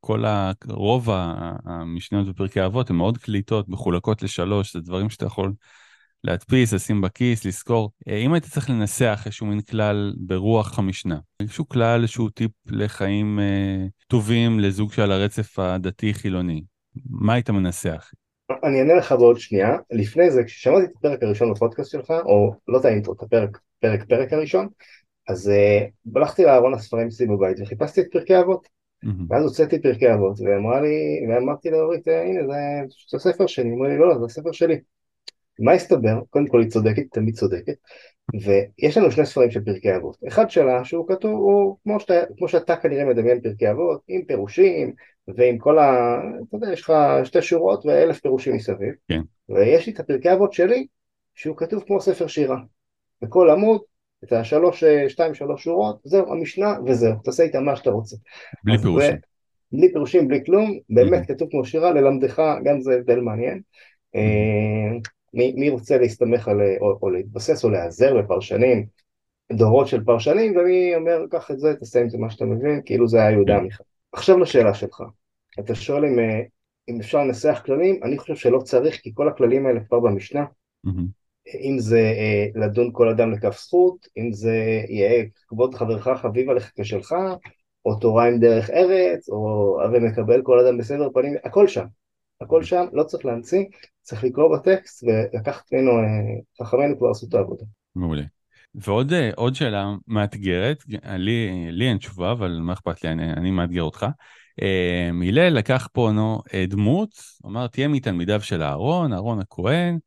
כל 0.00 0.24
ה... 0.24 0.52
רוב 0.68 1.08
המשניות 1.64 2.28
בפרקי 2.28 2.64
אבות 2.66 2.90
הן 2.90 2.96
מאוד 2.96 3.18
קליטות, 3.18 3.68
מחולקות 3.68 4.22
לשלוש, 4.22 4.72
זה 4.72 4.80
דברים 4.80 5.10
שאתה 5.10 5.26
יכול 5.26 5.52
להדפיס, 6.24 6.72
לשים 6.72 7.00
בכיס, 7.00 7.44
לזכור. 7.44 7.92
אה, 8.08 8.16
אם 8.16 8.32
היית 8.32 8.44
צריך 8.44 8.70
לנסח 8.70 9.22
איזשהו 9.26 9.46
מין 9.46 9.60
כלל 9.60 10.14
ברוח 10.18 10.78
המשנה, 10.78 11.18
איזשהו 11.40 11.68
כלל, 11.68 12.02
איזשהו 12.02 12.28
טיפ 12.28 12.50
לחיים 12.66 13.40
אה, 13.40 13.86
טובים 14.06 14.60
לזוג 14.60 14.92
שעל 14.92 15.12
הרצף 15.12 15.58
הדתי-חילוני, 15.58 16.62
מה 17.10 17.32
היית 17.32 17.50
מנסח? 17.50 18.10
אני 18.64 18.78
אענה 18.80 18.94
לך 18.94 19.12
בעוד 19.12 19.38
שנייה. 19.38 19.76
לפני 19.90 20.30
זה, 20.30 20.44
כששמעתי 20.44 20.84
את 20.84 20.90
הפרק 20.96 21.22
הראשון 21.22 21.52
בפודקאסט 21.52 21.90
שלך, 21.90 22.10
או 22.24 22.52
לא 22.68 22.80
את 22.80 22.84
האינטרו, 22.84 23.14
את 23.14 23.22
הפרק, 23.22 23.58
פרק 23.80 24.04
פרק 24.08 24.32
הראשון, 24.32 24.68
אז 25.28 25.48
uh, 25.48 26.16
הלכתי 26.16 26.44
לארון 26.44 26.74
הספרים 26.74 27.06
אצלי 27.06 27.26
בבית 27.26 27.60
וחיפשתי 27.60 28.00
את 28.00 28.06
פרקי 28.12 28.40
אבות. 28.40 28.68
Mm-hmm. 29.04 29.08
ואז 29.30 29.44
הוצאתי 29.44 29.82
פרקי 29.82 30.14
אבות, 30.14 30.40
ואמרה 30.40 30.80
לי, 30.80 31.26
ואמרתי 31.28 31.70
לאורית, 31.70 32.08
אה, 32.08 32.22
הנה 32.22 32.40
זה, 32.46 32.54
זה 33.10 33.16
הספר 33.16 33.46
שלי, 33.46 33.70
אמרה 33.72 33.88
לי, 33.88 33.98
לא, 33.98 34.08
לא, 34.08 34.18
זה 34.18 34.24
הספר 34.24 34.52
שלי. 34.52 34.80
מה 35.60 35.72
הסתבר? 35.72 36.20
קודם 36.30 36.46
כל 36.46 36.60
היא 36.60 36.70
צודקת, 36.70 37.02
תמיד 37.12 37.34
צודקת, 37.34 37.74
ויש 38.34 38.96
לנו 38.96 39.10
שני 39.10 39.26
ספרים 39.26 39.50
של 39.50 39.64
פרקי 39.64 39.96
אבות. 39.96 40.16
אחד 40.28 40.50
שלה, 40.50 40.84
שהוא 40.84 41.08
כתוב, 41.08 41.32
הוא 41.32 41.76
כמו 41.84 42.00
שאתה, 42.00 42.14
כמו 42.36 42.48
שאתה 42.48 42.76
כנראה 42.76 43.04
מדמיין 43.04 43.40
פרקי 43.40 43.70
אבות, 43.70 44.00
עם 44.08 44.22
פירושים, 44.24 44.92
ועם 45.36 45.58
כל 45.58 45.78
ה... 45.78 46.18
אתה 46.48 46.56
יודע, 46.56 46.72
יש 46.72 46.80
לך 46.80 46.92
שתי 47.24 47.42
שורות 47.42 47.86
ואלף 47.86 48.20
פירושים 48.20 48.54
מסביב. 48.54 48.94
כן. 49.08 49.20
ויש 49.48 49.86
לי 49.86 49.92
את 49.92 50.00
הפרקי 50.00 50.32
אבות 50.32 50.52
שלי, 50.52 50.86
שהוא 51.34 51.56
כתוב 51.56 51.84
כמו 51.86 52.00
ספר 52.00 52.26
שירה. 52.26 52.58
בכל 53.22 53.50
עמוד 53.50 53.80
את 54.24 54.32
השלוש, 54.32 54.84
אה, 54.84 55.08
שתיים, 55.08 55.34
שלוש 55.34 55.64
שורות, 55.64 55.98
זהו, 56.04 56.32
המשנה 56.32 56.74
וזהו, 56.86 57.14
תעשה 57.24 57.42
איתה 57.42 57.60
מה 57.60 57.76
שאתה 57.76 57.90
רוצה. 57.90 58.16
בלי 58.64 58.78
פירושים. 58.78 59.16
בלי 59.72 59.92
פירושים, 59.92 60.28
בלי 60.28 60.44
כלום, 60.44 60.78
באמת 60.90 61.22
mm-hmm. 61.22 61.34
כתוב 61.34 61.48
כמו 61.50 61.64
שירה, 61.64 61.92
ללמדך, 61.92 62.42
גם 62.64 62.80
זה 62.80 62.94
הבדל 62.94 63.20
מעניין. 63.20 63.60
מי, 65.34 65.52
מי 65.56 65.70
רוצה 65.70 65.98
להסתמך 65.98 66.48
על, 66.48 66.60
או, 66.80 66.98
או 67.02 67.10
להתבסס 67.10 67.64
או 67.64 67.70
להיעזר 67.70 68.22
בפרשנים, 68.22 68.86
דורות 69.52 69.88
של 69.88 70.04
פרשנים, 70.04 70.56
ומי 70.56 70.94
אומר, 70.94 71.18
קח 71.30 71.50
את 71.50 71.58
זה, 71.58 71.74
תעשה 71.74 72.00
עם 72.00 72.08
זה 72.08 72.18
מה 72.18 72.30
שאתה 72.30 72.44
מבין, 72.44 72.80
כאילו 72.84 73.08
זה 73.08 73.18
היה 73.18 73.30
יהודה 73.30 73.56
mm-hmm. 73.56 73.60
עמיחי. 73.60 73.82
עכשיו 74.12 74.38
לשאלה 74.38 74.74
שלך, 74.74 75.02
אתה 75.60 75.74
שואל 75.74 76.04
אם, 76.04 76.18
אה, 76.18 76.40
אם 76.88 77.00
אפשר 77.00 77.18
לנסח 77.24 77.62
כללים, 77.64 78.00
אני 78.02 78.18
חושב 78.18 78.34
שלא 78.36 78.58
צריך, 78.58 79.00
כי 79.00 79.10
כל 79.14 79.28
הכללים 79.28 79.66
האלה 79.66 79.80
כבר 79.80 80.00
במשנה. 80.00 80.44
אם 81.54 81.78
זה 81.78 81.98
אה, 81.98 82.46
לדון 82.54 82.90
כל 82.92 83.08
אדם 83.08 83.32
לכף 83.32 83.60
זכות, 83.60 84.08
אם 84.18 84.32
זה 84.32 84.82
יהיה 84.88 85.24
כבוד 85.48 85.74
חברך 85.74 86.08
חביב 86.08 86.50
עליך 86.50 86.72
כשלך, 86.80 87.14
או 87.84 87.94
תורה 87.94 88.28
עם 88.28 88.38
דרך 88.38 88.70
ארץ, 88.70 89.28
או 89.28 89.76
הרי 89.82 89.98
מקבל 89.98 90.42
כל 90.42 90.58
אדם 90.58 90.78
בסדר 90.78 91.08
פנים, 91.14 91.34
הכל 91.44 91.68
שם. 91.68 91.84
הכל 92.40 92.62
שם, 92.62 92.84
לא 92.92 93.02
צריך 93.02 93.24
להמציא, 93.24 93.64
צריך 94.02 94.24
לקרוא 94.24 94.56
בטקסט 94.56 95.04
ולקחת 95.04 95.72
ממנו, 95.72 95.90
אה, 95.90 96.64
חכמינו 96.64 96.98
כבר 96.98 97.10
עשו 97.10 97.26
את 97.28 97.34
העבודה. 97.34 97.64
מעולה. 97.94 98.22
ועוד 98.74 99.12
עוד 99.36 99.54
שאלה 99.54 99.94
מאתגרת, 100.06 100.84
לי, 101.16 101.66
לי 101.70 101.88
אין 101.88 101.98
תשובה, 101.98 102.32
אבל 102.32 102.58
מה 102.60 102.72
אכפת 102.72 103.04
לי, 103.04 103.10
אני, 103.10 103.32
אני 103.32 103.50
מאתגר 103.50 103.82
אותך. 103.82 104.06
הלל 105.28 105.48
לקח 105.48 105.88
פה 105.92 106.10
נו, 106.14 106.42
דמות, 106.68 107.10
אמר, 107.46 107.66
תהיה 107.66 107.88
מתלמידיו 107.88 108.40
של 108.40 108.62
אהרון, 108.62 109.12
אהרון 109.12 109.40
הכהן, 109.40 109.98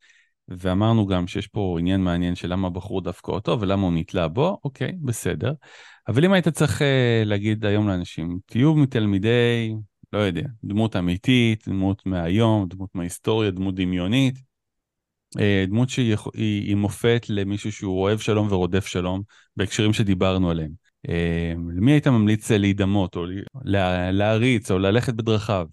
ואמרנו 0.48 1.08
גם 1.08 1.28
שיש 1.28 1.48
פה 1.48 1.78
עניין 1.80 2.02
מעניין 2.02 2.36
של 2.36 2.52
למה 2.54 2.70
בחרו 2.70 3.02
דווקא 3.02 3.32
אותו 3.32 3.60
ולמה 3.60 3.82
הוא 3.82 3.94
נתלה 3.94 4.28
בו, 4.28 4.58
אוקיי, 4.64 4.92
בסדר. 5.02 5.54
אבל 6.08 6.26
אם 6.26 6.34
היית 6.34 6.48
צריך 6.48 6.82
להגיד 7.26 7.66
היום 7.66 7.88
לאנשים, 7.88 8.40
תהיו 8.46 8.76
מתלמידי, 8.76 9.76
לא 10.14 10.20
יודע, 10.20 10.44
דמות 10.64 10.96
אמיתית, 10.96 11.68
דמות 11.68 12.06
מהיום, 12.06 12.68
דמות 12.68 12.90
מההיסטוריה, 12.96 13.52
דמות 13.52 13.76
דמיונית, 13.76 14.36
uh, 15.38 15.68
דמות 15.68 15.90
שהיא 15.90 16.16
היא, 16.34 16.76
מופת 16.76 17.26
למישהו 17.30 17.72
שהוא 17.72 18.02
אוהב 18.02 18.20
שלום 18.20 18.48
ורודף 18.52 18.86
שלום, 18.86 19.22
בהקשרים 19.58 19.94
שדיברנו 19.94 20.50
עליהם. 20.50 20.72
Uh, 21.08 21.12
למי 21.76 21.92
היית 21.92 22.08
ממליץ 22.08 22.52
להידמות, 22.52 23.16
או 23.16 23.26
לה, 23.64 24.12
להריץ, 24.12 24.72
או 24.72 24.80
ללכת 24.80 25.14
בדרכיו? 25.14 25.68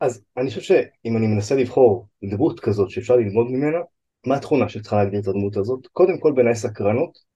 אז 0.00 0.24
אני 0.36 0.48
חושב 0.48 0.60
שאם 0.60 1.16
אני 1.16 1.26
מנסה 1.26 1.54
לבחור 1.54 2.08
דמות 2.30 2.60
כזאת 2.60 2.90
שאפשר 2.90 3.16
ללמוד 3.16 3.46
ממנה, 3.50 3.78
מה 4.26 4.36
התכונה 4.36 4.68
שצריכה 4.68 4.96
להגדיר 4.96 5.20
את 5.20 5.28
הדמות 5.28 5.56
הזאת? 5.56 5.86
קודם 5.92 6.20
כל 6.20 6.32
בעיניי 6.32 6.54
סקרנות, 6.54 7.18
אה, 7.18 7.31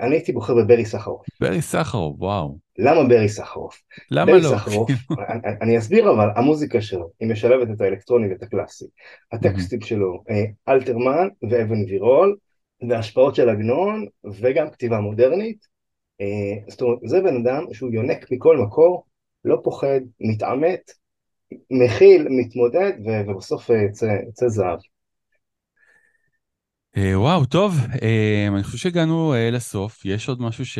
אני 0.00 0.14
הייתי 0.14 0.32
בוחר 0.32 0.54
בברי 0.54 0.84
סחרוף. 0.84 1.26
ברי 1.40 1.62
סחרוף, 1.62 2.16
וואו. 2.18 2.58
למה 2.78 3.04
ברי 3.08 3.28
סחרוף? 3.28 3.82
למה 4.10 4.32
ברי 4.32 4.40
לא? 4.40 4.48
סחרוף, 4.48 4.90
אני, 5.32 5.54
אני 5.60 5.78
אסביר 5.78 6.10
אבל, 6.10 6.28
המוזיקה 6.36 6.80
שלו, 6.80 7.10
היא 7.20 7.28
משלבת 7.28 7.68
את 7.70 7.80
האלקטרוני 7.80 8.28
ואת 8.28 8.42
הקלאסי. 8.42 8.84
הטקסטים 9.32 9.80
שלו, 9.80 10.22
אה, 10.30 10.44
אלתרמן 10.68 11.28
ואבן 11.50 11.84
וירול, 11.88 12.36
והשפעות 12.88 13.34
של 13.34 13.48
עגנון, 13.48 14.06
וגם 14.40 14.70
כתיבה 14.70 15.00
מודרנית. 15.00 15.66
אה, 16.20 16.26
זאת 16.68 16.82
אומרת, 16.82 16.98
זה 17.04 17.20
בן 17.20 17.36
אדם 17.36 17.64
שהוא 17.72 17.90
יונק 17.92 18.32
מכל 18.32 18.56
מקור, 18.56 19.04
לא 19.44 19.60
פוחד, 19.64 20.00
מתעמת, 20.20 20.90
מכיל, 21.70 22.26
מתמודד, 22.30 22.92
ובסוף 23.04 23.70
יצא 24.28 24.48
זהב. 24.48 24.78
אה, 26.96 27.20
וואו, 27.20 27.44
טוב, 27.44 27.72
אה, 28.02 28.48
אני 28.54 28.62
חושב 28.62 28.78
שהגענו 28.78 29.34
אה, 29.34 29.50
לסוף. 29.50 30.04
יש 30.04 30.28
עוד 30.28 30.42
משהו 30.42 30.66
ש... 30.66 30.78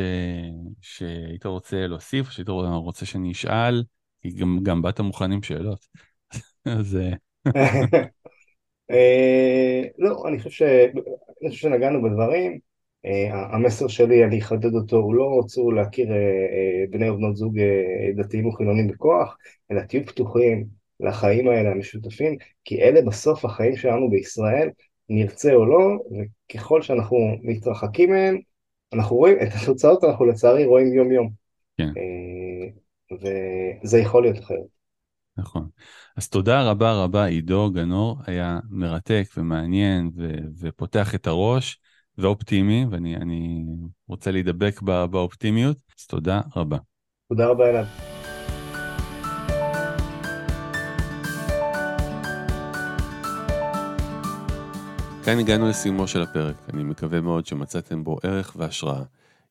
שהיית 0.80 1.46
רוצה 1.46 1.86
להוסיף, 1.86 2.30
שהיית 2.30 2.48
רוצה 2.48 3.06
שאני 3.06 3.32
אשאל? 3.32 3.84
כי 4.22 4.30
גם, 4.30 4.58
גם 4.62 4.82
באת 4.82 5.00
מוכן 5.00 5.32
עם 5.32 5.42
שאלות. 5.42 5.86
אז... 6.78 6.98
לא, 9.98 10.24
אני 10.28 10.38
חושב, 10.38 10.50
ש... 10.50 10.62
אני 11.42 11.50
חושב 11.50 11.60
שנגענו 11.60 12.02
בדברים. 12.02 12.58
המסר 13.30 13.88
שלי, 13.88 14.24
אני 14.24 14.38
אחדד 14.38 14.74
אותו, 14.74 14.96
הוא 14.96 15.14
לא 15.14 15.40
רצו 15.44 15.70
להכיר 15.70 16.08
בני 16.90 17.10
ובנות 17.10 17.36
זוג 17.36 17.58
דתיים 18.16 18.46
וחילונים 18.46 18.88
בכוח, 18.88 19.36
אלא 19.70 19.80
תהיו 19.80 20.06
פתוחים 20.06 20.66
לחיים 21.00 21.48
האלה 21.48 21.70
המשותפים, 21.70 22.36
כי 22.64 22.82
אלה 22.82 23.02
בסוף 23.02 23.44
החיים 23.44 23.76
שלנו 23.76 24.10
בישראל. 24.10 24.68
נרצה 25.08 25.54
או 25.54 25.66
לא, 25.66 25.98
וככל 26.10 26.82
שאנחנו 26.82 27.18
מתרחקים 27.42 28.10
מהם, 28.10 28.38
אנחנו 28.92 29.16
רואים, 29.16 29.36
את 29.42 29.48
התוצאות 29.62 30.04
אנחנו 30.04 30.26
לצערי 30.26 30.64
רואים 30.64 30.94
יום 30.94 31.12
יום. 31.12 31.30
כן. 31.78 31.92
אה, 31.96 32.68
וזה 33.12 33.98
יכול 33.98 34.22
להיות 34.22 34.38
אחרת. 34.38 34.78
נכון. 35.36 35.68
אז 36.16 36.28
תודה 36.28 36.70
רבה 36.70 37.04
רבה 37.04 37.24
עידו 37.24 37.70
גנור, 37.70 38.16
היה 38.26 38.58
מרתק 38.70 39.24
ומעניין 39.36 40.10
ו- 40.16 40.38
ופותח 40.60 41.14
את 41.14 41.26
הראש 41.26 41.80
ואופטימי, 42.18 42.86
ואני 42.90 43.64
רוצה 44.08 44.30
להידבק 44.30 44.82
באופטימיות, 44.82 45.76
אז 45.98 46.06
תודה 46.06 46.40
רבה. 46.56 46.78
תודה 47.28 47.46
רבה 47.46 47.70
אלעד. 47.70 48.17
כאן 55.28 55.38
הגענו 55.38 55.68
לסיומו 55.68 56.08
של 56.08 56.22
הפרק, 56.22 56.56
אני 56.72 56.84
מקווה 56.84 57.20
מאוד 57.20 57.46
שמצאתם 57.46 58.04
בו 58.04 58.18
ערך 58.22 58.56
והשראה. 58.56 59.02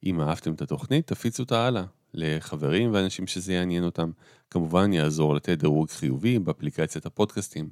אם 0.03 0.21
אהבתם 0.21 0.53
את 0.53 0.61
התוכנית, 0.61 1.07
תפיצו 1.07 1.43
אותה 1.43 1.67
הלאה, 1.67 1.83
לחברים 2.13 2.93
ואנשים 2.93 3.27
שזה 3.27 3.53
יעניין 3.53 3.83
אותם. 3.83 4.11
כמובן 4.51 4.93
יעזור 4.93 5.35
לתת 5.35 5.59
דירוג 5.59 5.89
חיובי 5.89 6.39
באפליקציית 6.39 7.05
הפודקאסטים. 7.05 7.69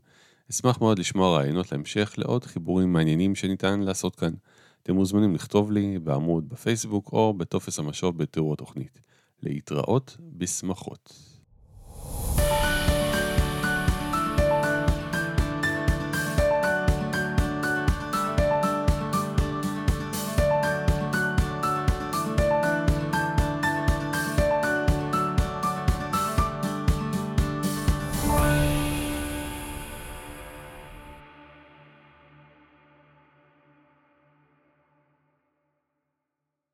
אשמח 0.51 0.81
מאוד 0.81 0.99
לשמוע 0.99 1.37
רעיונות 1.37 1.71
להמשך 1.71 2.13
לעוד 2.17 2.45
חיבורים 2.45 2.93
מעניינים 2.93 3.35
שניתן 3.35 3.79
לעשות 3.79 4.15
כאן. 4.15 4.33
אתם 4.83 4.95
מוזמנים 4.95 5.35
לכתוב 5.35 5.71
לי 5.71 5.99
בעמוד 5.99 6.49
בפייסבוק 6.49 7.09
או 7.13 7.33
בטופס 7.33 7.79
המשוב 7.79 8.17
בתיאור 8.17 8.53
התוכנית. 8.53 8.99
להתראות 9.43 10.17
בשמחות. 10.19 11.34